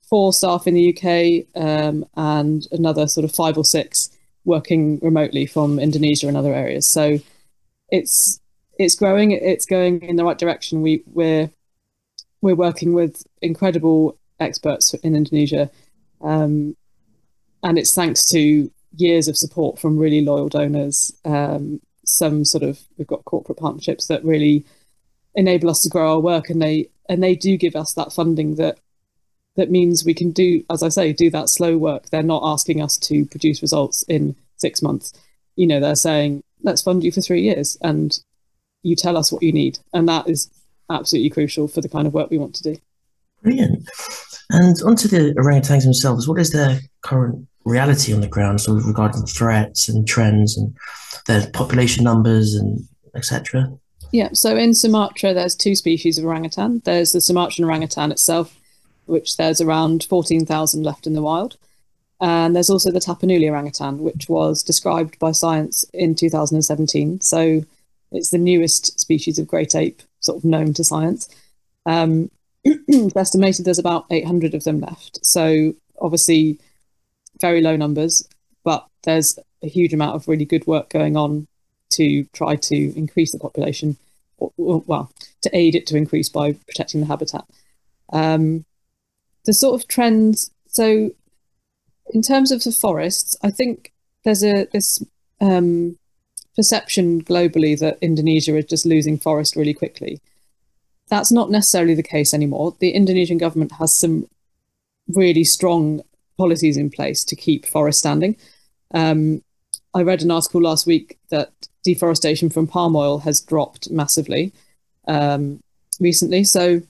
four 0.09 0.33
staff 0.33 0.67
in 0.67 0.73
the 0.73 0.89
UK 0.89 1.61
um, 1.61 2.05
and 2.15 2.67
another 2.71 3.07
sort 3.07 3.25
of 3.25 3.31
five 3.31 3.57
or 3.57 3.65
six 3.65 4.09
working 4.45 4.99
remotely 5.01 5.45
from 5.45 5.79
Indonesia 5.79 6.27
and 6.27 6.35
other 6.37 6.53
areas. 6.53 6.89
So 6.89 7.19
it's 7.89 8.39
it's 8.77 8.95
growing. 8.95 9.31
It's 9.31 9.65
going 9.65 10.01
in 10.01 10.15
the 10.15 10.23
right 10.23 10.37
direction. 10.37 10.81
We 10.81 11.03
we're 11.05 11.51
we're 12.41 12.55
working 12.55 12.93
with 12.93 13.23
incredible 13.41 14.17
experts 14.39 14.93
in 14.95 15.15
Indonesia, 15.15 15.69
um, 16.21 16.75
and 17.63 17.77
it's 17.77 17.93
thanks 17.93 18.25
to 18.31 18.71
years 18.95 19.27
of 19.27 19.37
support 19.37 19.79
from 19.79 19.97
really 19.97 20.21
loyal 20.21 20.49
donors. 20.49 21.13
Um, 21.25 21.81
some 22.05 22.43
sort 22.43 22.63
of 22.63 22.79
we've 22.97 23.07
got 23.07 23.25
corporate 23.25 23.59
partnerships 23.59 24.07
that 24.07 24.23
really 24.23 24.65
enable 25.35 25.69
us 25.69 25.81
to 25.81 25.89
grow 25.89 26.13
our 26.13 26.19
work, 26.19 26.49
and 26.49 26.61
they 26.61 26.89
and 27.07 27.23
they 27.23 27.35
do 27.35 27.57
give 27.57 27.75
us 27.75 27.93
that 27.93 28.13
funding 28.13 28.55
that 28.55 28.79
that 29.55 29.71
means 29.71 30.05
we 30.05 30.13
can 30.13 30.31
do, 30.31 30.63
as 30.69 30.83
I 30.83 30.89
say, 30.89 31.11
do 31.11 31.29
that 31.31 31.49
slow 31.49 31.77
work. 31.77 32.09
They're 32.09 32.23
not 32.23 32.43
asking 32.45 32.81
us 32.81 32.97
to 32.97 33.25
produce 33.25 33.61
results 33.61 34.03
in 34.03 34.35
six 34.55 34.81
months. 34.81 35.11
You 35.55 35.67
know, 35.67 35.81
they're 35.81 35.95
saying, 35.95 36.43
let's 36.63 36.81
fund 36.81 37.03
you 37.03 37.11
for 37.11 37.19
three 37.19 37.41
years 37.41 37.77
and 37.81 38.17
you 38.83 38.95
tell 38.95 39.17
us 39.17 39.31
what 39.31 39.43
you 39.43 39.51
need. 39.51 39.79
And 39.93 40.07
that 40.07 40.29
is 40.29 40.49
absolutely 40.89 41.29
crucial 41.29 41.67
for 41.67 41.81
the 41.81 41.89
kind 41.89 42.07
of 42.07 42.13
work 42.13 42.29
we 42.29 42.37
want 42.37 42.55
to 42.55 42.63
do. 42.63 42.77
Brilliant. 43.43 43.89
And 44.49 44.81
onto 44.83 45.07
the 45.07 45.33
orangutans 45.35 45.83
themselves, 45.83 46.27
what 46.27 46.39
is 46.39 46.51
their 46.51 46.79
current 47.01 47.47
reality 47.65 48.13
on 48.13 48.21
the 48.21 48.27
ground, 48.27 48.61
sort 48.61 48.77
of 48.77 48.87
regarding 48.87 49.25
threats 49.25 49.89
and 49.89 50.07
trends 50.07 50.57
and 50.57 50.73
their 51.27 51.49
population 51.51 52.03
numbers 52.03 52.55
and 52.55 52.79
etc.? 53.15 53.71
Yeah, 54.11 54.29
so 54.33 54.55
in 54.55 54.73
Sumatra, 54.73 55.33
there's 55.33 55.55
two 55.55 55.75
species 55.75 56.17
of 56.17 56.25
orangutan. 56.25 56.81
There's 56.83 57.11
the 57.11 57.21
Sumatran 57.21 57.65
orangutan 57.65 58.11
itself, 58.11 58.57
which 59.05 59.37
there's 59.37 59.61
around 59.61 60.05
14,000 60.05 60.83
left 60.83 61.05
in 61.05 61.13
the 61.13 61.21
wild. 61.21 61.57
And 62.19 62.55
there's 62.55 62.69
also 62.69 62.91
the 62.91 62.99
Tapanuli 62.99 63.49
orangutan, 63.49 63.99
which 63.99 64.27
was 64.27 64.63
described 64.63 65.17
by 65.19 65.31
science 65.31 65.85
in 65.93 66.15
2017. 66.15 67.21
So 67.21 67.63
it's 68.11 68.31
the 68.31 68.37
newest 68.37 68.99
species 68.99 69.37
of 69.37 69.47
great 69.47 69.75
ape 69.75 70.01
sort 70.19 70.37
of 70.37 70.43
known 70.43 70.73
to 70.73 70.83
science. 70.83 71.29
Um, 71.85 72.31
it's 72.63 73.15
estimated 73.15 73.65
there's 73.65 73.79
about 73.79 74.05
800 74.09 74.53
of 74.53 74.63
them 74.63 74.81
left. 74.81 75.19
So 75.23 75.73
obviously, 76.01 76.59
very 77.39 77.61
low 77.61 77.77
numbers, 77.77 78.27
but 78.63 78.85
there's 79.03 79.37
a 79.63 79.67
huge 79.67 79.93
amount 79.93 80.15
of 80.15 80.27
really 80.27 80.45
good 80.45 80.67
work 80.67 80.89
going 80.89 81.15
on 81.15 81.47
to 81.91 82.25
try 82.33 82.55
to 82.55 82.97
increase 82.97 83.31
the 83.31 83.39
population, 83.39 83.97
or, 84.37 84.51
or 84.57 84.83
well, 84.85 85.11
to 85.41 85.55
aid 85.55 85.75
it 85.75 85.87
to 85.87 85.97
increase 85.97 86.29
by 86.29 86.53
protecting 86.53 87.01
the 87.01 87.07
habitat. 87.07 87.45
Um, 88.11 88.65
the 89.45 89.53
sort 89.53 89.79
of 89.79 89.87
trends. 89.87 90.51
So, 90.67 91.11
in 92.13 92.21
terms 92.21 92.51
of 92.51 92.63
the 92.63 92.71
forests, 92.71 93.35
I 93.43 93.51
think 93.51 93.91
there's 94.23 94.43
a 94.43 94.67
this 94.71 95.03
um, 95.41 95.97
perception 96.55 97.23
globally 97.23 97.79
that 97.79 97.97
Indonesia 98.01 98.57
is 98.57 98.65
just 98.65 98.85
losing 98.85 99.17
forest 99.17 99.55
really 99.55 99.73
quickly. 99.73 100.19
That's 101.07 101.31
not 101.31 101.49
necessarily 101.49 101.95
the 101.95 102.03
case 102.03 102.33
anymore. 102.33 102.75
The 102.79 102.91
Indonesian 102.91 103.37
government 103.37 103.71
has 103.73 103.95
some 103.95 104.27
really 105.07 105.43
strong 105.43 106.01
policies 106.37 106.77
in 106.77 106.89
place 106.89 107.23
to 107.23 107.35
keep 107.35 107.65
forest 107.65 107.99
standing. 107.99 108.35
Um, 108.93 109.41
I 109.93 110.03
read 110.03 110.21
an 110.21 110.31
article 110.31 110.61
last 110.61 110.85
week 110.85 111.17
that 111.29 111.51
deforestation 111.83 112.49
from 112.49 112.67
palm 112.67 112.95
oil 112.95 113.19
has 113.19 113.41
dropped 113.41 113.89
massively 113.89 114.53
um, 115.07 115.61
recently. 115.99 116.43
So 116.43 116.81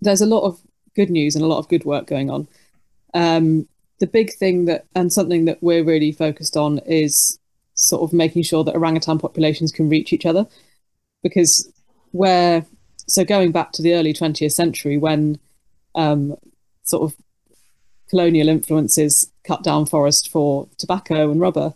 there's 0.00 0.22
a 0.22 0.26
lot 0.26 0.44
of 0.44 0.60
good 0.96 1.10
news 1.10 1.34
and 1.34 1.44
a 1.44 1.48
lot 1.48 1.58
of 1.58 1.68
good 1.68 1.84
work 1.84 2.06
going 2.06 2.30
on. 2.30 2.48
Um, 3.12 3.68
the 3.98 4.06
big 4.06 4.32
thing 4.32 4.64
that, 4.64 4.86
and 4.94 5.12
something 5.12 5.44
that 5.44 5.62
we're 5.62 5.84
really 5.84 6.12
focused 6.12 6.56
on 6.56 6.78
is 6.80 7.38
sort 7.74 8.02
of 8.02 8.12
making 8.12 8.42
sure 8.42 8.64
that 8.64 8.74
orangutan 8.74 9.18
populations 9.18 9.72
can 9.72 9.88
reach 9.88 10.12
each 10.12 10.26
other. 10.26 10.46
Because 11.22 11.70
where, 12.12 12.64
so 13.06 13.24
going 13.24 13.52
back 13.52 13.72
to 13.72 13.82
the 13.82 13.94
early 13.94 14.14
20th 14.14 14.52
century 14.52 14.96
when 14.96 15.38
um, 15.94 16.34
sort 16.82 17.02
of 17.02 17.16
colonial 18.08 18.48
influences 18.48 19.30
cut 19.44 19.62
down 19.62 19.84
forest 19.84 20.30
for 20.30 20.66
tobacco 20.78 21.30
and 21.30 21.40
rubber, 21.40 21.74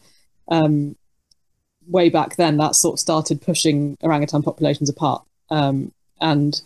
um, 0.48 0.96
way 1.86 2.08
back 2.08 2.36
then 2.36 2.56
that 2.56 2.74
sort 2.74 2.94
of 2.94 3.00
started 3.00 3.42
pushing 3.42 3.96
orangutan 4.02 4.42
populations 4.42 4.88
apart. 4.88 5.24
Um, 5.50 5.92
and 6.20 6.60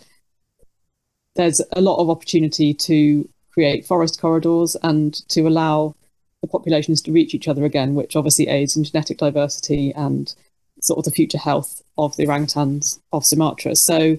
there's 1.35 1.61
a 1.73 1.81
lot 1.81 2.01
of 2.01 2.11
opportunity 2.11 2.75
to 2.75 3.29
create 3.53 3.87
forest 3.87 4.21
corridors 4.21 4.77
and 4.83 5.15
to 5.29 5.47
allow 5.47 5.95
the 6.43 6.49
populations 6.49 7.03
to 7.03 7.13
reach 7.13 7.35
each 7.35 7.49
other 7.49 7.65
again, 7.65 7.95
which 7.95 8.15
obviously 8.15 8.47
aids 8.49 8.77
in 8.77 8.85
genetic 8.85 9.19
diversity 9.19 9.93
and 9.95 10.35
sort 10.81 10.99
of 10.99 11.05
the 11.05 11.11
future 11.11 11.39
health 11.39 11.83
of 11.97 12.17
the 12.17 12.27
orangutans 12.27 13.01
of 13.13 13.27
Sumatra. 13.27 13.75
So 13.75 14.19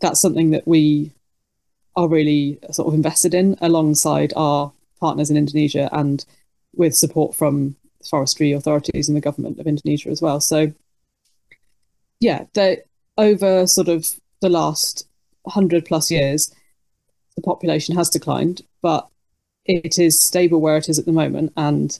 that's 0.00 0.20
something 0.20 0.50
that 0.50 0.66
we 0.66 1.12
are 1.94 2.08
really 2.08 2.58
sort 2.70 2.88
of 2.88 2.94
invested 2.94 3.34
in 3.34 3.56
alongside 3.60 4.32
our 4.36 4.72
partners 5.00 5.30
in 5.30 5.36
Indonesia 5.36 5.88
and 5.92 6.24
with 6.74 6.94
support 6.94 7.34
from 7.34 7.76
forestry 8.08 8.52
authorities 8.52 9.08
and 9.08 9.16
the 9.16 9.20
government 9.20 9.58
of 9.58 9.66
Indonesia 9.66 10.10
as 10.10 10.22
well. 10.22 10.40
So 10.40 10.72
yeah, 12.20 12.44
they 12.54 12.82
over 13.18 13.66
sort 13.66 13.88
of 13.88 14.08
the 14.40 14.48
last 14.48 15.06
100 15.42 15.84
plus 15.84 16.10
years, 16.10 16.54
the 17.36 17.42
population 17.42 17.94
has 17.96 18.10
declined, 18.10 18.62
but 18.82 19.08
it 19.64 19.98
is 19.98 20.20
stable 20.20 20.60
where 20.60 20.76
it 20.76 20.88
is 20.88 20.98
at 20.98 21.06
the 21.06 21.12
moment. 21.12 21.52
And 21.56 21.98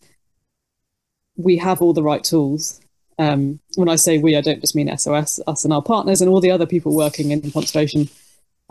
we 1.36 1.56
have 1.58 1.82
all 1.82 1.92
the 1.92 2.02
right 2.02 2.22
tools. 2.22 2.80
Um, 3.18 3.60
when 3.76 3.88
I 3.88 3.96
say 3.96 4.18
we, 4.18 4.36
I 4.36 4.40
don't 4.40 4.60
just 4.60 4.74
mean 4.74 4.94
SOS, 4.96 5.40
us 5.46 5.64
and 5.64 5.72
our 5.72 5.82
partners 5.82 6.20
and 6.20 6.30
all 6.30 6.40
the 6.40 6.50
other 6.50 6.66
people 6.66 6.94
working 6.94 7.30
in 7.30 7.50
conservation 7.50 8.08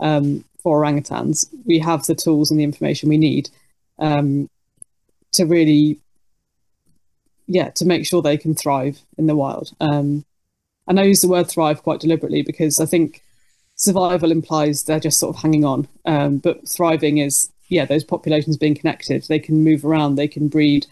um, 0.00 0.44
for 0.62 0.82
orangutans. 0.82 1.46
We 1.64 1.78
have 1.80 2.06
the 2.06 2.14
tools 2.14 2.50
and 2.50 2.60
the 2.60 2.64
information 2.64 3.08
we 3.08 3.18
need 3.18 3.50
um, 3.98 4.48
to 5.32 5.46
really, 5.46 5.98
yeah, 7.46 7.70
to 7.70 7.84
make 7.84 8.06
sure 8.06 8.22
they 8.22 8.36
can 8.36 8.54
thrive 8.54 9.00
in 9.18 9.26
the 9.26 9.36
wild. 9.36 9.72
Um, 9.80 10.24
and 10.88 11.00
I 11.00 11.04
use 11.04 11.20
the 11.20 11.28
word 11.28 11.48
thrive 11.48 11.82
quite 11.82 12.00
deliberately 12.00 12.42
because 12.42 12.80
I 12.80 12.86
think 12.86 13.22
survival 13.74 14.30
implies 14.30 14.84
they're 14.84 15.00
just 15.00 15.18
sort 15.18 15.36
of 15.36 15.42
hanging 15.42 15.64
on. 15.64 15.88
Um, 16.04 16.38
but 16.38 16.68
thriving 16.68 17.18
is, 17.18 17.50
yeah, 17.68 17.84
those 17.84 18.04
populations 18.04 18.56
being 18.56 18.74
connected. 18.74 19.24
They 19.24 19.38
can 19.38 19.64
move 19.64 19.84
around, 19.84 20.14
they 20.14 20.28
can 20.28 20.48
breed 20.48 20.86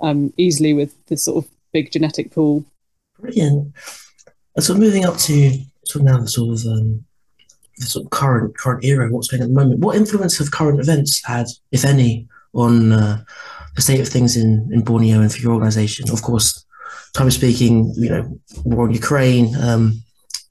um, 0.00 0.32
easily 0.36 0.72
with 0.72 0.94
this 1.06 1.24
sort 1.24 1.44
of 1.44 1.50
big 1.72 1.92
genetic 1.92 2.32
pool. 2.32 2.64
Brilliant. 3.20 3.72
So 4.58 4.74
moving 4.74 5.04
up 5.04 5.16
to 5.18 5.60
of 5.94 6.02
now 6.02 6.20
the 6.20 6.28
sort 6.28 6.58
of 6.58 6.66
um, 6.66 7.04
the 7.78 7.86
sort 7.86 8.04
of 8.04 8.10
current 8.10 8.56
current 8.56 8.84
era, 8.84 9.08
what's 9.08 9.28
going 9.28 9.42
on 9.42 9.48
at 9.48 9.54
the 9.54 9.60
moment. 9.60 9.80
What 9.80 9.96
influence 9.96 10.38
have 10.38 10.50
current 10.50 10.80
events 10.80 11.24
had, 11.24 11.46
if 11.72 11.84
any, 11.84 12.28
on 12.54 12.92
uh, 12.92 13.24
the 13.78 13.82
state 13.82 14.00
of 14.00 14.08
things 14.08 14.36
in, 14.36 14.68
in 14.72 14.82
Borneo 14.82 15.20
and 15.20 15.32
for 15.32 15.38
your 15.38 15.52
organisation? 15.52 16.10
Of 16.10 16.22
course, 16.22 16.64
time 17.14 17.28
of 17.28 17.32
speaking, 17.32 17.94
you 17.96 18.10
know, 18.10 18.40
war 18.64 18.86
in 18.86 18.92
Ukraine, 18.92 19.54
um, 19.62 20.02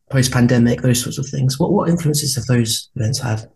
post 0.09 0.31
pandemic, 0.31 0.81
those 0.81 1.03
sorts 1.03 1.17
of 1.17 1.27
things. 1.27 1.59
What 1.59 1.73
what 1.73 1.89
influences 1.89 2.35
have 2.35 2.45
those 2.45 2.89
events 2.95 3.19
had? 3.19 3.51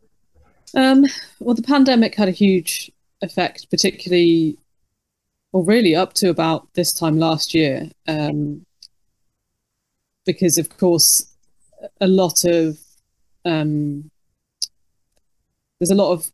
Um, 0.76 1.06
well, 1.40 1.56
the 1.56 1.62
pandemic 1.62 2.16
had 2.16 2.28
a 2.28 2.32
huge 2.32 2.92
effect, 3.22 3.70
particularly, 3.70 4.58
or 5.54 5.64
really 5.64 5.96
up 5.96 6.14
to 6.16 6.30
about 6.30 6.68
this 6.74 6.92
time 6.92 7.18
last 7.18 7.54
year, 7.54 7.90
um, 8.10 8.66
because 10.26 10.58
of 10.58 10.68
course, 10.78 11.34
a 12.02 12.08
lot 12.08 12.44
of 12.44 12.78
um, 13.46 14.12
there's 15.80 15.92
a 15.92 15.96
lot 15.96 16.12
of 16.12 16.30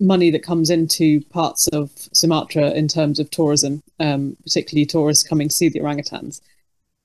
money 0.00 0.30
that 0.30 0.42
comes 0.42 0.70
into 0.70 1.20
parts 1.26 1.68
of 1.68 1.90
Sumatra 2.12 2.70
in 2.70 2.88
terms 2.88 3.18
of 3.18 3.30
tourism, 3.30 3.82
um, 3.98 4.36
particularly 4.44 4.86
tourists 4.86 5.26
coming 5.26 5.48
to 5.48 5.54
see 5.54 5.68
the 5.68 5.80
orangutans 5.80 6.40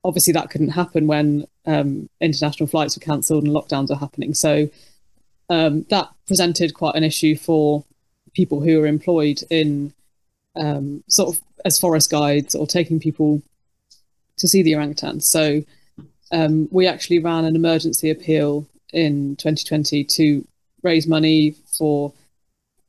obviously 0.03 0.33
that 0.33 0.49
couldn't 0.49 0.69
happen 0.69 1.07
when 1.07 1.45
um, 1.65 2.09
international 2.19 2.67
flights 2.67 2.97
were 2.97 3.05
cancelled 3.05 3.43
and 3.43 3.53
lockdowns 3.53 3.89
were 3.89 3.95
happening. 3.95 4.33
So 4.33 4.69
um, 5.49 5.83
that 5.89 6.09
presented 6.27 6.73
quite 6.73 6.95
an 6.95 7.03
issue 7.03 7.35
for 7.35 7.83
people 8.33 8.61
who 8.61 8.81
are 8.81 8.87
employed 8.87 9.41
in 9.49 9.93
um, 10.55 11.03
sort 11.07 11.35
of 11.35 11.43
as 11.65 11.79
forest 11.79 12.11
guides 12.11 12.55
or 12.55 12.67
taking 12.67 12.99
people 12.99 13.41
to 14.37 14.47
see 14.47 14.61
the 14.61 14.73
orangutans. 14.73 15.23
So 15.23 15.63
um, 16.31 16.67
we 16.71 16.87
actually 16.87 17.19
ran 17.19 17.45
an 17.45 17.55
emergency 17.55 18.09
appeal 18.09 18.67
in 18.91 19.35
2020 19.37 20.03
to 20.03 20.47
raise 20.81 21.07
money 21.07 21.55
for. 21.77 22.13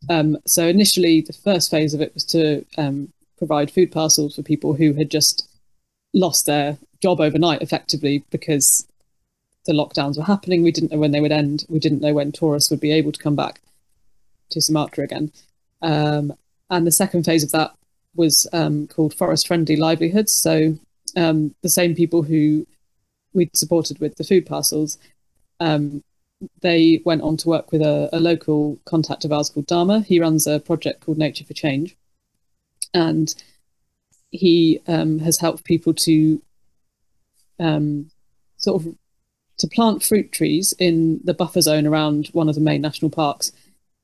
Um, 0.08 0.37
so 0.46 0.66
initially, 0.66 1.20
the 1.20 1.32
first 1.32 1.70
phase 1.70 1.94
of 1.94 2.00
it 2.00 2.14
was 2.14 2.25
to 2.26 2.64
um, 2.78 3.12
provide 3.38 3.70
food 3.70 3.92
parcels 3.92 4.37
for 4.37 4.42
people 4.42 4.75
who 4.75 4.92
had 4.92 5.11
just 5.11 5.49
lost 6.12 6.46
their 6.46 6.78
job 7.02 7.20
overnight 7.20 7.62
effectively 7.62 8.25
because 8.30 8.87
the 9.66 9.73
lockdowns 9.73 10.16
were 10.16 10.25
happening. 10.25 10.62
We 10.62 10.73
didn't 10.73 10.92
know 10.92 10.99
when 10.99 11.12
they 11.12 11.20
would 11.20 11.32
end. 11.32 11.64
We 11.68 11.78
didn't 11.78 12.02
know 12.02 12.14
when 12.14 12.32
tourists 12.32 12.70
would 12.70 12.80
be 12.80 12.92
able 12.92 13.12
to 13.12 13.23
come 13.23 13.37
back 13.37 13.61
to 14.50 14.61
Sumatra 14.61 15.04
again. 15.04 15.32
Um, 15.82 16.34
and 16.70 16.87
the 16.87 16.92
second 16.92 17.25
phase 17.25 17.42
of 17.42 17.52
that 17.52 17.75
was 18.14 18.46
um, 18.52 18.87
called 18.87 19.14
Forest 19.14 19.46
Friendly 19.46 19.76
Livelihoods. 19.76 20.32
So 20.32 20.78
um, 21.16 21.54
the 21.62 21.68
same 21.68 21.94
people 21.94 22.23
who 22.23 22.66
we'd 23.32 23.56
supported 23.56 23.99
with 23.99 24.16
the 24.16 24.25
food 24.25 24.46
parcels, 24.46 24.99
um, 25.61 26.02
they 26.61 27.00
went 27.05 27.23
on 27.23 27.37
to 27.38 27.49
work 27.49 27.73
with 27.73 27.83
a, 27.83 28.09
a, 28.12 28.21
local 28.21 28.79
contact 28.85 29.25
of 29.25 29.33
ours 29.33 29.50
called 29.50 29.67
Dharma. 29.67 30.00
He 30.00 30.21
runs 30.21 30.47
a 30.47 30.61
project 30.61 31.05
called 31.05 31.19
Nature 31.19 31.45
for 31.45 31.55
Change. 31.55 31.97
And 32.93 33.35
he 34.31 34.81
um, 34.87 35.21
has 35.21 35.38
helped 35.38 35.64
people 35.64 35.95
to 35.95 36.43
um, 37.61 38.11
sort 38.57 38.83
of 38.83 38.95
to 39.59 39.69
plant 39.69 40.03
fruit 40.03 40.33
trees 40.33 40.75
in 40.79 41.21
the 41.23 41.35
buffer 41.35 41.61
zone 41.61 41.87
around 41.87 42.29
one 42.33 42.49
of 42.49 42.57
the 42.57 42.61
main 42.61 42.81
national 42.81 43.11
parks. 43.11 43.53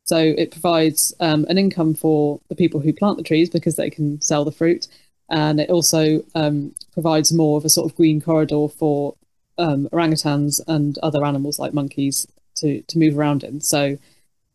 So 0.05 0.19
it 0.19 0.53
provides 0.53 1.13
um, 1.21 1.45
an 1.49 1.59
income 1.59 1.95
for 1.95 2.41
the 2.49 2.55
people 2.55 2.81
who 2.81 2.93
plant 2.93 3.17
the 3.17 3.25
trees 3.25 3.51
because 3.51 3.77
they 3.77 3.91
can 3.91 4.21
sell 4.21 4.45
the 4.45 4.53
fruit, 4.53 4.87
and 5.29 5.61
it 5.61 5.71
also 5.71 6.23
um, 6.35 6.75
provides 6.93 7.33
more 7.33 7.57
of 7.57 7.65
a 7.65 7.69
sort 7.69 7.91
of 7.91 7.97
green 7.97 8.21
corridor 8.21 8.69
for 8.69 9.15
um, 9.61 9.89
orangutans 9.93 10.61
and 10.67 10.99
other 10.99 11.25
animals 11.25 11.59
like 11.59 11.75
monkeys 11.75 12.27
to 12.57 12.83
to 12.83 12.99
move 12.99 13.17
around 13.17 13.45
in. 13.45 13.61
So 13.61 13.99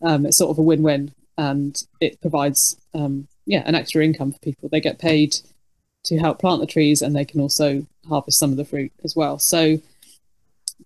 um, 0.02 0.26
it's 0.26 0.38
sort 0.38 0.52
of 0.52 0.58
a 0.58 0.64
win-win, 0.64 1.14
and 1.38 1.82
it 2.02 2.20
provides 2.22 2.76
um, 2.94 3.28
yeah 3.46 3.64
an 3.66 3.76
extra 3.76 4.04
income 4.04 4.34
for 4.34 4.40
people. 4.40 4.68
They 4.70 4.82
get 4.82 5.00
paid 5.00 5.38
to 6.06 6.18
help 6.18 6.40
plant 6.40 6.62
the 6.62 6.68
trees, 6.68 7.02
and 7.02 7.16
they 7.16 7.26
can 7.26 7.40
also 7.40 7.86
harvest 8.10 8.40
some 8.40 8.52
of 8.52 8.58
the 8.58 8.66
fruit 8.66 8.92
as 9.04 9.16
well. 9.16 9.40
So 9.40 9.80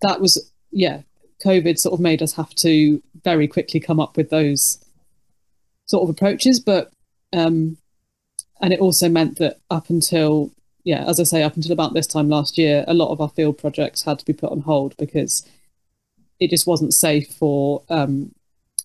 that 0.01 0.21
was 0.21 0.51
yeah 0.71 1.01
covid 1.43 1.79
sort 1.79 1.93
of 1.93 1.99
made 1.99 2.21
us 2.21 2.33
have 2.33 2.53
to 2.55 3.01
very 3.23 3.47
quickly 3.47 3.79
come 3.79 3.99
up 3.99 4.17
with 4.17 4.29
those 4.29 4.83
sort 5.85 6.03
of 6.03 6.09
approaches 6.09 6.59
but 6.59 6.91
um 7.33 7.77
and 8.61 8.73
it 8.73 8.79
also 8.79 9.07
meant 9.07 9.37
that 9.39 9.57
up 9.69 9.89
until 9.89 10.51
yeah 10.89 11.03
as 11.07 11.19
i 11.19 11.23
say 11.23 11.43
up 11.43 11.55
until 11.55 11.71
about 11.71 11.93
this 11.93 12.07
time 12.07 12.29
last 12.29 12.57
year 12.57 12.83
a 12.87 12.93
lot 12.93 13.11
of 13.11 13.21
our 13.21 13.29
field 13.29 13.57
projects 13.57 14.03
had 14.03 14.19
to 14.19 14.25
be 14.25 14.33
put 14.33 14.51
on 14.51 14.61
hold 14.61 14.95
because 14.97 15.47
it 16.39 16.49
just 16.49 16.67
wasn't 16.67 16.93
safe 16.93 17.33
for 17.33 17.83
um, 17.89 18.31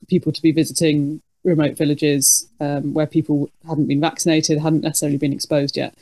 people 0.08 0.32
to 0.32 0.42
be 0.42 0.50
visiting 0.50 1.22
remote 1.44 1.76
villages 1.76 2.48
um, 2.60 2.92
where 2.94 3.06
people 3.06 3.48
hadn't 3.66 3.86
been 3.86 4.00
vaccinated 4.00 4.58
hadn't 4.58 4.82
necessarily 4.82 5.18
been 5.18 5.32
exposed 5.32 5.76
yet 5.76 5.94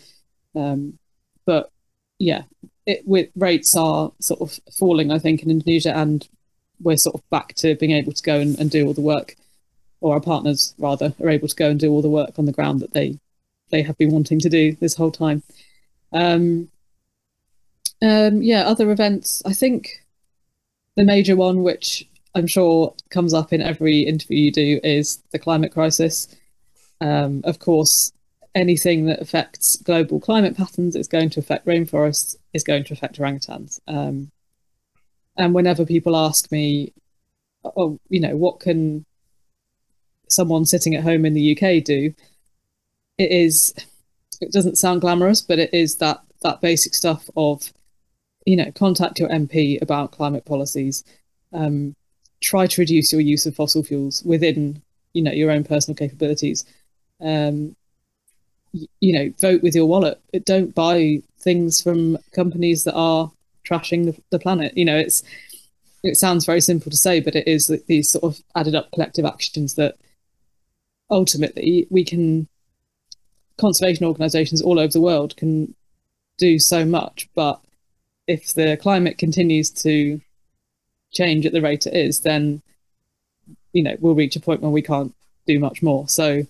um, 0.55 0.99
but 1.45 1.71
yeah 2.19 2.43
it, 2.87 3.07
with 3.07 3.31
rates 3.37 3.77
are 3.77 4.13
sort 4.21 4.41
of 4.41 4.59
falling, 4.79 5.11
I 5.11 5.19
think, 5.19 5.43
in 5.43 5.51
Indonesia, 5.51 5.97
and 5.97 6.27
we're 6.81 6.97
sort 6.97 7.15
of 7.15 7.29
back 7.31 7.55
to 7.57 7.77
being 7.77 7.93
able 7.93 8.13
to 8.13 8.23
go 8.23 8.41
and, 8.41 8.59
and 8.59 8.71
do 8.71 8.87
all 8.87 8.95
the 8.95 9.01
work, 9.01 9.37
or 10.01 10.15
our 10.15 10.21
partners 10.21 10.75
rather 10.79 11.15
are 11.23 11.31
able 11.31 11.49
to 11.49 11.57
go 11.57 11.71
and 11.71 11.79
do 11.79 11.91
all 11.91 12.03
the 12.03 12.09
work 12.09 12.39
on 12.39 12.47
the 12.47 12.53
ground 12.53 12.81
that 12.81 12.93
they 12.93 13.19
they 13.71 13.83
have 13.83 13.97
been 13.97 14.11
wanting 14.11 14.39
to 14.41 14.51
do 14.51 14.75
this 14.81 14.97
whole 14.97 15.11
time. 15.13 15.43
Um, 16.12 16.69
um, 18.02 18.42
yeah, 18.42 18.64
other 18.64 18.90
events. 18.90 19.42
I 19.47 19.52
think 19.52 20.04
the 20.97 21.04
major 21.04 21.37
one, 21.37 21.62
which 21.62 22.09
I'm 22.35 22.47
sure 22.47 22.95
comes 23.11 23.35
up 23.35 23.52
in 23.52 23.61
every 23.61 24.00
interview 24.00 24.38
you 24.38 24.52
do, 24.52 24.81
is 24.83 25.23
the 25.31 25.38
climate 25.38 25.73
crisis. 25.73 26.28
Um, 27.00 27.42
of 27.45 27.59
course, 27.59 28.12
anything 28.54 29.07
that 29.07 29.21
affects 29.21 29.76
global 29.76 30.21
climate 30.21 30.57
patterns 30.57 30.97
is 30.97 31.09
going 31.09 31.31
to 31.31 31.40
affect 31.40 31.66
rainforests, 31.66 32.37
is 32.52 32.64
going 32.64 32.85
to 32.85 32.92
affect 32.92 33.19
orangutans. 33.19 33.81
Um, 33.87 34.31
and 35.37 35.54
whenever 35.54 35.87
people 35.87 36.16
ask 36.16 36.50
me, 36.52 36.92
oh, 37.64 37.99
you 38.09 38.21
know, 38.21 38.37
what 38.37 38.61
can 38.61 39.04
someone 40.28 40.64
sitting 40.64 40.95
at 40.95 41.02
home 41.02 41.25
in 41.25 41.35
the 41.35 41.52
UK 41.52 41.83
do? 41.85 42.14
It 43.18 43.31
is, 43.31 43.75
it 44.42 44.52
doesn't 44.52 44.78
sound 44.78 45.00
glamorous, 45.00 45.40
but 45.40 45.59
it 45.59 45.72
is 45.72 45.96
that 45.96 46.22
that 46.42 46.61
basic 46.61 46.94
stuff 46.94 47.28
of, 47.37 47.72
you 48.44 48.57
know, 48.57 48.70
contact 48.72 49.18
your 49.18 49.28
MP 49.28 49.81
about 49.81 50.12
climate 50.12 50.44
policies. 50.44 51.05
Um, 51.52 51.94
try 52.40 52.66
to 52.66 52.81
reduce 52.81 53.12
your 53.12 53.20
use 53.20 53.46
of 53.46 53.55
fossil 53.55 53.85
fuels 53.85 54.22
within, 54.24 54.83
you 55.12 55.22
know, 55.22 55.31
your 55.31 55.50
own 55.50 55.64
personal 55.64 55.96
capabilities. 55.96 56.64
Um, 57.20 57.76
you 58.72 59.12
know, 59.12 59.33
vote 59.38 59.62
with 59.62 59.74
your 59.74 59.87
wallet. 59.87 60.20
Don't 60.44 60.74
buy 60.74 61.22
things 61.38 61.81
from 61.83 62.18
companies 62.33 62.85
that 62.85 62.94
are 62.94 63.31
trashing 63.64 64.07
the, 64.07 64.20
the 64.31 64.38
planet. 64.38 64.76
You 64.76 64.87
know, 64.87 64.96
it's 64.96 65.22
it 66.02 66.16
sounds 66.16 66.46
very 66.46 66.61
simple 66.61 66.90
to 66.90 66.96
say, 66.96 67.20
but 67.20 67.37
it 67.37 67.46
is 67.46 67.68
these 67.87 68.11
sort 68.11 68.24
of 68.24 68.42
added 68.57 68.74
up 68.74 68.90
collective 68.90 69.24
actions 69.24 69.74
that 69.74 69.96
ultimately 71.11 71.87
we 71.90 72.05
can 72.05 72.48
conservation 73.59 74.07
organizations 74.07 74.62
all 74.62 74.79
over 74.79 74.93
the 74.93 75.01
world 75.01 75.37
can 75.37 75.75
do 76.38 76.59
so 76.59 76.85
much 76.85 77.29
but 77.35 77.61
if 78.27 78.55
the 78.55 78.77
climate 78.81 79.19
continues 79.19 79.71
to 79.71 80.21
change 81.12 81.45
at 81.45 81.53
the 81.53 81.61
rate 81.61 81.87
it 81.87 81.95
is 81.95 82.21
then 82.21 82.62
you 83.73 83.83
know 83.83 83.97
we'll 84.01 84.15
reach 84.15 84.37
a 84.37 84.41
point 84.41 84.61
where 84.61 84.71
we 84.71 84.83
can't 84.83 85.15
do 85.47 85.59
much 85.59 85.83
more. 85.83 86.09
So 86.09 86.43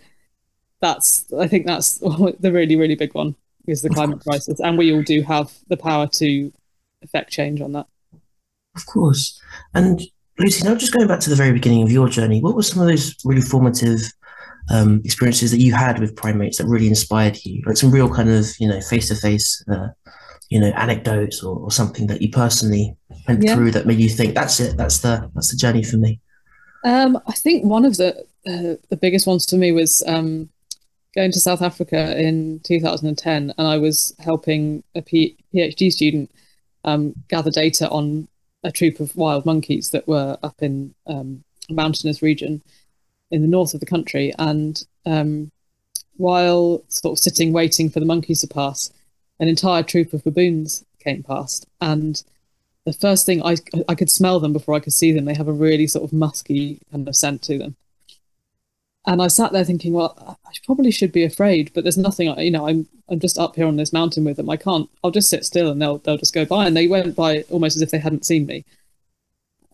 that's 0.80 1.32
I 1.32 1.46
think 1.48 1.66
that's 1.66 1.98
the 1.98 2.50
really 2.52 2.76
really 2.76 2.94
big 2.94 3.14
one 3.14 3.34
is 3.66 3.82
the 3.82 3.90
climate 3.90 4.20
crisis, 4.20 4.60
and 4.60 4.76
we 4.76 4.92
all 4.92 5.02
do 5.02 5.22
have 5.22 5.52
the 5.68 5.76
power 5.76 6.06
to 6.08 6.52
affect 7.02 7.30
change 7.30 7.60
on 7.60 7.72
that. 7.72 7.86
Of 8.74 8.86
course, 8.86 9.40
and 9.74 10.02
Lucy, 10.38 10.64
now 10.64 10.74
just 10.74 10.92
going 10.92 11.06
back 11.06 11.20
to 11.20 11.30
the 11.30 11.36
very 11.36 11.52
beginning 11.52 11.82
of 11.82 11.92
your 11.92 12.08
journey, 12.08 12.40
what 12.40 12.54
were 12.54 12.62
some 12.62 12.82
of 12.82 12.88
those 12.88 13.14
really 13.24 13.42
formative 13.42 14.00
um, 14.70 15.00
experiences 15.04 15.50
that 15.50 15.60
you 15.60 15.74
had 15.74 15.98
with 15.98 16.16
primates 16.16 16.58
that 16.58 16.66
really 16.66 16.88
inspired 16.88 17.38
you? 17.44 17.62
Like 17.66 17.76
some 17.76 17.90
real 17.90 18.12
kind 18.12 18.30
of 18.30 18.46
you 18.58 18.68
know 18.68 18.80
face 18.80 19.08
to 19.08 19.14
face, 19.14 19.64
you 20.52 20.60
know, 20.60 20.68
anecdotes 20.76 21.42
or, 21.42 21.56
or, 21.58 21.70
something 21.70 22.08
that 22.08 22.20
you 22.20 22.28
personally 22.28 22.94
went 23.26 23.42
yeah. 23.42 23.54
through 23.54 23.70
that 23.70 23.86
made 23.86 23.98
you 23.98 24.10
think 24.10 24.34
that's 24.34 24.60
it, 24.60 24.76
that's 24.76 24.98
the 24.98 25.30
that's 25.34 25.50
the 25.50 25.56
journey 25.56 25.82
for 25.82 25.96
me. 25.96 26.20
Um, 26.84 27.18
I 27.26 27.32
think 27.32 27.64
one 27.64 27.86
of 27.86 27.96
the 27.96 28.18
uh, 28.46 28.76
the 28.90 28.98
biggest 29.00 29.26
ones 29.26 29.48
for 29.48 29.56
me 29.56 29.72
was 29.72 30.02
um, 30.06 30.50
going 31.14 31.32
to 31.32 31.40
South 31.40 31.62
Africa 31.62 32.20
in 32.20 32.60
2010, 32.64 33.54
and 33.56 33.66
I 33.66 33.78
was 33.78 34.14
helping 34.18 34.82
a 34.94 35.02
P- 35.02 35.38
PhD 35.54 35.90
student 35.90 36.30
um, 36.84 37.14
gather 37.28 37.50
data 37.50 37.88
on 37.88 38.28
a 38.64 38.70
troop 38.70 39.00
of 39.00 39.16
wild 39.16 39.46
monkeys 39.46 39.90
that 39.90 40.06
were 40.06 40.36
up 40.42 40.62
in 40.62 40.94
um, 41.06 41.44
a 41.70 41.72
mountainous 41.72 42.20
region 42.22 42.62
in 43.32 43.42
the 43.42 43.48
north 43.48 43.74
of 43.74 43.80
the 43.80 43.86
country. 43.86 44.32
And 44.38 44.84
um, 45.04 45.50
while 46.16 46.84
sort 46.88 47.18
of 47.18 47.18
sitting 47.18 47.52
waiting 47.52 47.90
for 47.90 47.98
the 47.98 48.06
monkeys 48.06 48.42
to 48.42 48.46
pass, 48.46 48.92
an 49.40 49.48
entire 49.48 49.82
troop 49.82 50.12
of 50.12 50.22
baboons 50.22 50.84
came 51.00 51.24
past, 51.24 51.66
and 51.80 52.22
the 52.84 52.92
first 52.92 53.26
thing 53.26 53.42
I 53.42 53.56
I 53.88 53.96
could 53.96 54.10
smell 54.10 54.38
them 54.38 54.52
before 54.52 54.74
I 54.76 54.80
could 54.80 54.92
see 54.92 55.10
them. 55.10 55.24
They 55.24 55.34
have 55.34 55.48
a 55.48 55.52
really 55.52 55.88
sort 55.88 56.04
of 56.04 56.12
musky 56.12 56.78
kind 56.92 57.08
of 57.08 57.16
scent 57.16 57.42
to 57.42 57.58
them, 57.58 57.74
and 59.04 59.20
I 59.20 59.26
sat 59.26 59.52
there 59.52 59.64
thinking, 59.64 59.94
well, 59.94 60.38
I 60.46 60.52
probably 60.64 60.92
should 60.92 61.10
be 61.10 61.24
afraid, 61.24 61.72
but 61.74 61.82
there's 61.82 61.98
nothing. 61.98 62.28
You 62.38 62.52
know, 62.52 62.68
I'm 62.68 62.86
I'm 63.08 63.18
just 63.18 63.38
up 63.38 63.56
here 63.56 63.66
on 63.66 63.76
this 63.76 63.92
mountain 63.92 64.24
with 64.24 64.36
them. 64.36 64.48
I 64.48 64.56
can't. 64.56 64.88
I'll 65.02 65.10
just 65.10 65.30
sit 65.30 65.44
still, 65.44 65.70
and 65.70 65.82
they'll 65.82 65.98
they'll 65.98 66.18
just 66.18 66.34
go 66.34 66.44
by. 66.44 66.66
And 66.66 66.76
they 66.76 66.86
went 66.86 67.16
by 67.16 67.42
almost 67.50 67.76
as 67.76 67.82
if 67.82 67.90
they 67.90 67.98
hadn't 67.98 68.24
seen 68.24 68.46
me. 68.46 68.64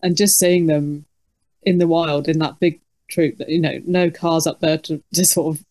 And 0.01 0.17
just 0.17 0.39
seeing 0.39 0.65
them 0.65 1.05
in 1.63 1.77
the 1.77 1.87
wild 1.87 2.27
in 2.27 2.39
that 2.39 2.59
big 2.59 2.79
troop, 3.09 3.37
that 3.37 3.49
you 3.49 3.59
know, 3.59 3.79
no 3.85 4.09
cars 4.09 4.47
up 4.47 4.59
there 4.59 4.77
to 4.79 5.01
to 5.13 5.25
sort 5.25 5.55
of 5.55 5.65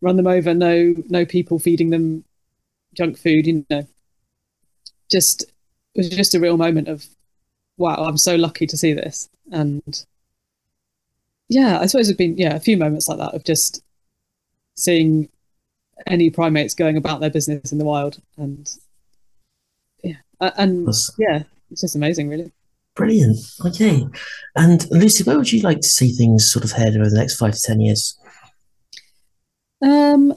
run 0.00 0.16
them 0.16 0.26
over, 0.26 0.54
no 0.54 0.94
no 1.08 1.24
people 1.24 1.58
feeding 1.58 1.90
them 1.90 2.24
junk 2.94 3.18
food. 3.18 3.46
You 3.46 3.66
know, 3.70 3.86
just 5.10 5.42
it 5.42 5.98
was 5.98 6.08
just 6.10 6.34
a 6.34 6.40
real 6.40 6.56
moment 6.56 6.88
of, 6.88 7.06
wow, 7.76 7.96
I'm 7.96 8.18
so 8.18 8.36
lucky 8.36 8.66
to 8.66 8.76
see 8.76 8.92
this, 8.92 9.28
and 9.50 10.04
yeah, 11.48 11.78
I 11.80 11.86
suppose 11.86 12.08
it's 12.08 12.16
been 12.18 12.36
yeah 12.36 12.54
a 12.54 12.60
few 12.60 12.76
moments 12.76 13.08
like 13.08 13.18
that 13.18 13.34
of 13.34 13.44
just 13.44 13.82
seeing 14.76 15.28
any 16.06 16.30
primates 16.30 16.74
going 16.74 16.96
about 16.96 17.20
their 17.20 17.30
business 17.30 17.72
in 17.72 17.78
the 17.78 17.84
wild, 17.84 18.20
and 18.36 18.70
yeah, 20.02 20.16
and 20.40 20.88
yeah, 21.18 21.42
it's 21.70 21.80
just 21.80 21.96
amazing, 21.96 22.28
really. 22.28 22.52
Brilliant. 22.96 23.36
Okay, 23.64 24.06
and 24.56 24.90
Lucy, 24.90 25.22
where 25.22 25.36
would 25.36 25.52
you 25.52 25.60
like 25.60 25.80
to 25.80 25.88
see 25.88 26.12
things 26.12 26.50
sort 26.50 26.64
of 26.64 26.72
head 26.72 26.96
over 26.96 27.08
the 27.08 27.18
next 27.18 27.36
five 27.36 27.52
to 27.52 27.60
ten 27.60 27.80
years? 27.80 28.18
Um, 29.82 30.34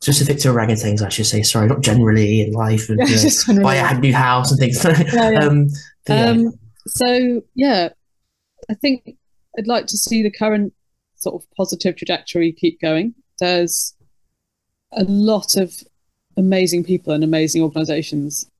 specific 0.00 0.38
to 0.38 0.48
orangutans, 0.48 1.00
I 1.00 1.08
should 1.08 1.26
say. 1.26 1.42
Sorry, 1.42 1.68
not 1.68 1.80
generally 1.80 2.42
in 2.42 2.52
life 2.52 2.88
and 2.88 3.00
uh, 3.58 3.62
buy 3.62 3.76
a 3.76 3.98
new 3.98 4.12
house 4.12 4.50
and 4.50 4.58
things. 4.58 4.84
yeah, 5.14 5.30
yeah. 5.30 5.38
um, 5.38 5.68
yeah. 6.08 6.26
um, 6.26 6.58
so 6.88 7.42
yeah, 7.54 7.90
I 8.68 8.74
think 8.74 9.16
I'd 9.56 9.68
like 9.68 9.86
to 9.86 9.96
see 9.96 10.24
the 10.24 10.30
current 10.30 10.74
sort 11.14 11.40
of 11.40 11.48
positive 11.56 11.94
trajectory 11.96 12.52
keep 12.52 12.80
going. 12.80 13.14
There's 13.38 13.94
a 14.92 15.04
lot 15.04 15.56
of 15.56 15.72
amazing 16.36 16.82
people 16.82 17.12
and 17.12 17.22
amazing 17.22 17.62
organizations 17.62 18.50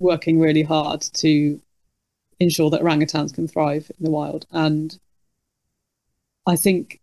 working 0.00 0.40
really 0.40 0.62
hard 0.62 1.00
to 1.00 1.60
ensure 2.40 2.70
that 2.70 2.82
orangutans 2.82 3.34
can 3.34 3.48
thrive 3.48 3.90
in 3.98 4.04
the 4.04 4.10
wild. 4.10 4.46
And 4.50 4.98
I 6.46 6.56
think, 6.56 7.00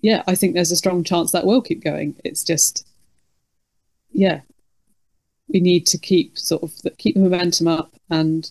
yeah, 0.00 0.22
I 0.26 0.34
think 0.34 0.54
there's 0.54 0.72
a 0.72 0.76
strong 0.76 1.04
chance 1.04 1.32
that 1.32 1.46
will 1.46 1.62
keep 1.62 1.82
going. 1.82 2.16
It's 2.24 2.44
just, 2.44 2.86
yeah, 4.12 4.40
we 5.48 5.60
need 5.60 5.86
to 5.86 5.98
keep 5.98 6.38
sort 6.38 6.62
of 6.62 6.76
the, 6.82 6.90
keep 6.90 7.14
the 7.14 7.20
momentum 7.20 7.68
up 7.68 7.92
and 8.10 8.50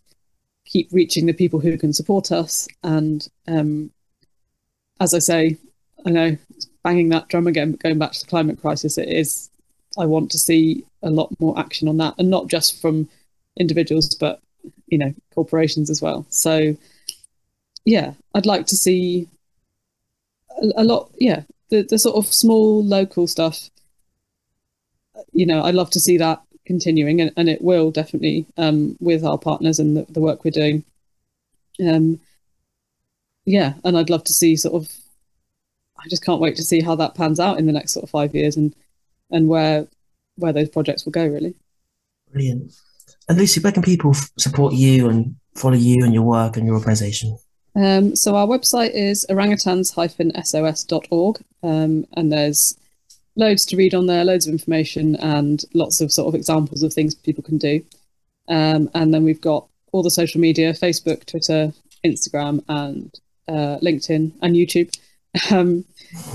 keep 0.66 0.90
reaching 0.92 1.26
the 1.26 1.34
people 1.34 1.60
who 1.60 1.78
can 1.78 1.94
support 1.94 2.32
us. 2.32 2.68
And 2.84 3.28
um, 3.48 3.92
as 5.00 5.14
I 5.14 5.20
say, 5.20 5.58
I 6.06 6.10
know 6.10 6.38
banging 6.84 7.10
that 7.10 7.28
drum 7.30 7.48
again, 7.48 7.72
but 7.72 7.80
going 7.80 7.98
back 7.98 8.12
to 8.14 8.20
the 8.20 8.30
climate 8.30 8.62
crisis, 8.62 8.98
it 8.98 9.10
is. 9.10 9.50
I 9.98 10.06
want 10.06 10.30
to 10.32 10.38
see 10.38 10.86
a 11.04 11.10
lot 11.10 11.34
more 11.40 11.58
action 11.58 11.88
on 11.88 11.98
that, 11.98 12.16
and 12.18 12.30
not 12.30 12.48
just 12.48 12.82
from 12.82 13.08
individuals, 13.58 14.14
but 14.14 14.42
you 14.88 14.98
know, 14.98 15.14
corporations 15.34 15.90
as 15.90 16.02
well. 16.02 16.26
So, 16.30 16.76
yeah, 17.86 18.14
I'd 18.34 18.46
like 18.46 18.68
to 18.68 18.76
see 18.76 19.28
a, 20.62 20.82
a 20.82 20.84
lot. 20.84 21.12
Yeah, 21.18 21.44
the 21.70 21.84
the 21.84 22.00
sort 22.00 22.16
of 22.16 22.34
small 22.34 22.84
local 22.84 23.28
stuff. 23.28 23.70
You 25.32 25.46
know, 25.46 25.64
I'd 25.64 25.76
love 25.76 25.90
to 25.92 26.00
see 26.00 26.18
that 26.18 26.42
continuing, 26.66 27.22
and, 27.22 27.32
and 27.38 27.50
it 27.50 27.62
will 27.62 27.92
definitely 27.92 28.46
um, 28.58 28.98
with 29.00 29.24
our 29.24 29.38
partners 29.38 29.80
and 29.80 29.98
the, 29.98 30.06
the 30.10 30.22
work 30.22 30.44
we're 30.44 30.52
doing. 30.52 30.84
Um, 31.86 32.20
yeah, 33.46 33.74
and 33.84 33.98
I'd 33.98 34.10
love 34.10 34.24
to 34.26 34.34
see 34.34 34.56
sort 34.56 34.76
of. 34.76 34.92
I 35.98 36.08
just 36.10 36.26
can't 36.26 36.42
wait 36.42 36.58
to 36.58 36.64
see 36.64 36.82
how 36.82 36.96
that 36.96 37.16
pans 37.16 37.40
out 37.40 37.58
in 37.58 37.66
the 37.66 37.72
next 37.72 37.94
sort 37.94 38.04
of 38.04 38.10
five 38.10 38.36
years, 38.36 38.58
and 38.58 38.76
and 39.32 39.48
where 39.48 39.88
where 40.36 40.54
those 40.54 40.70
projects 40.70 41.06
will 41.06 41.12
go. 41.12 41.26
Really. 41.26 41.56
Brilliant. 42.32 42.74
And 43.28 43.38
Lucy, 43.38 43.60
where 43.60 43.72
can 43.72 43.84
people 43.84 44.12
f- 44.12 44.32
support 44.38 44.74
you 44.74 45.10
and 45.10 45.36
follow 45.56 45.76
you 45.76 46.04
and 46.04 46.14
your 46.14 46.24
work 46.24 46.58
and 46.58 46.66
your 46.66 46.76
organisation? 46.76 47.38
Um, 47.76 48.16
so 48.16 48.36
our 48.36 48.48
website 48.48 48.92
is 48.94 49.26
orangutans-sos.org, 49.30 51.44
um, 51.64 52.06
and 52.14 52.32
there's 52.32 52.78
loads 53.36 53.66
to 53.66 53.76
read 53.76 53.94
on 53.94 54.08
there, 54.08 54.24
loads 54.24 54.48
of 54.48 54.54
information, 54.54 55.18
and 55.18 55.64
lots 55.74 56.00
of 56.02 56.12
sort 56.12 56.30
of 56.30 56.36
examples 56.36 56.84
of 56.84 56.94
things 56.94 57.16
people 57.16 57.44
can 57.44 57.58
do. 57.58 57.84
Um, 58.48 58.90
and 58.94 59.14
then 59.14 59.24
we've 59.24 59.42
got 59.42 59.68
all 59.92 60.04
the 60.04 60.12
social 60.12 60.40
media: 60.40 60.74
Facebook, 60.74 61.26
Twitter, 61.26 61.74
Instagram, 62.06 62.64
and 62.70 63.12
uh, 63.48 63.80
LinkedIn 63.82 64.34
and 64.42 64.56
YouTube. 64.56 64.96
Um, 65.52 65.84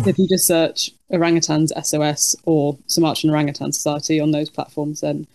if 0.07 0.18
you 0.18 0.29
just 0.29 0.46
search 0.46 0.90
orangutans 1.11 1.72
SOS 1.83 2.37
or 2.44 2.76
Sumatran 2.87 3.31
Orangutan 3.31 3.72
Society 3.72 4.20
on 4.20 4.31
those 4.31 4.50
platforms, 4.50 5.00
then 5.00 5.26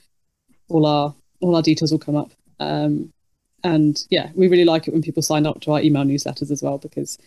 all 0.70 0.86
our 0.86 1.16
all 1.46 1.56
our 1.56 1.62
details 1.62 1.92
will 1.92 2.00
come 2.00 2.16
up. 2.16 2.32
Um, 2.60 3.14
and 3.64 4.04
yeah, 4.10 4.32
we 4.34 4.48
really 4.48 4.66
like 4.66 4.88
it 4.88 4.94
when 4.94 5.04
people 5.04 5.22
sign 5.22 5.46
up 5.46 5.62
to 5.62 5.74
our 5.74 5.82
email 5.82 6.04
newsletters 6.04 6.50
as 6.50 6.64
well 6.64 6.80
because 6.80 7.20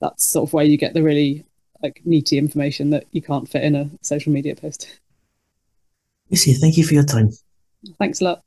that's 0.00 0.26
sort 0.26 0.48
of 0.48 0.52
where 0.52 0.64
you 0.64 0.76
get 0.76 0.92
the 0.92 1.02
really 1.02 1.44
like 1.82 2.02
meaty 2.04 2.36
information 2.36 2.90
that 2.90 3.06
you 3.12 3.22
can't 3.22 3.48
fit 3.48 3.64
in 3.64 3.74
a 3.74 3.90
social 4.02 4.30
media 4.30 4.54
post. 4.54 5.00
Lucy, 6.30 6.52
thank 6.52 6.76
you 6.76 6.84
for 6.84 6.94
your 6.94 7.04
time. 7.04 7.30
Thanks 7.98 8.20
a 8.20 8.24
lot. 8.24 8.42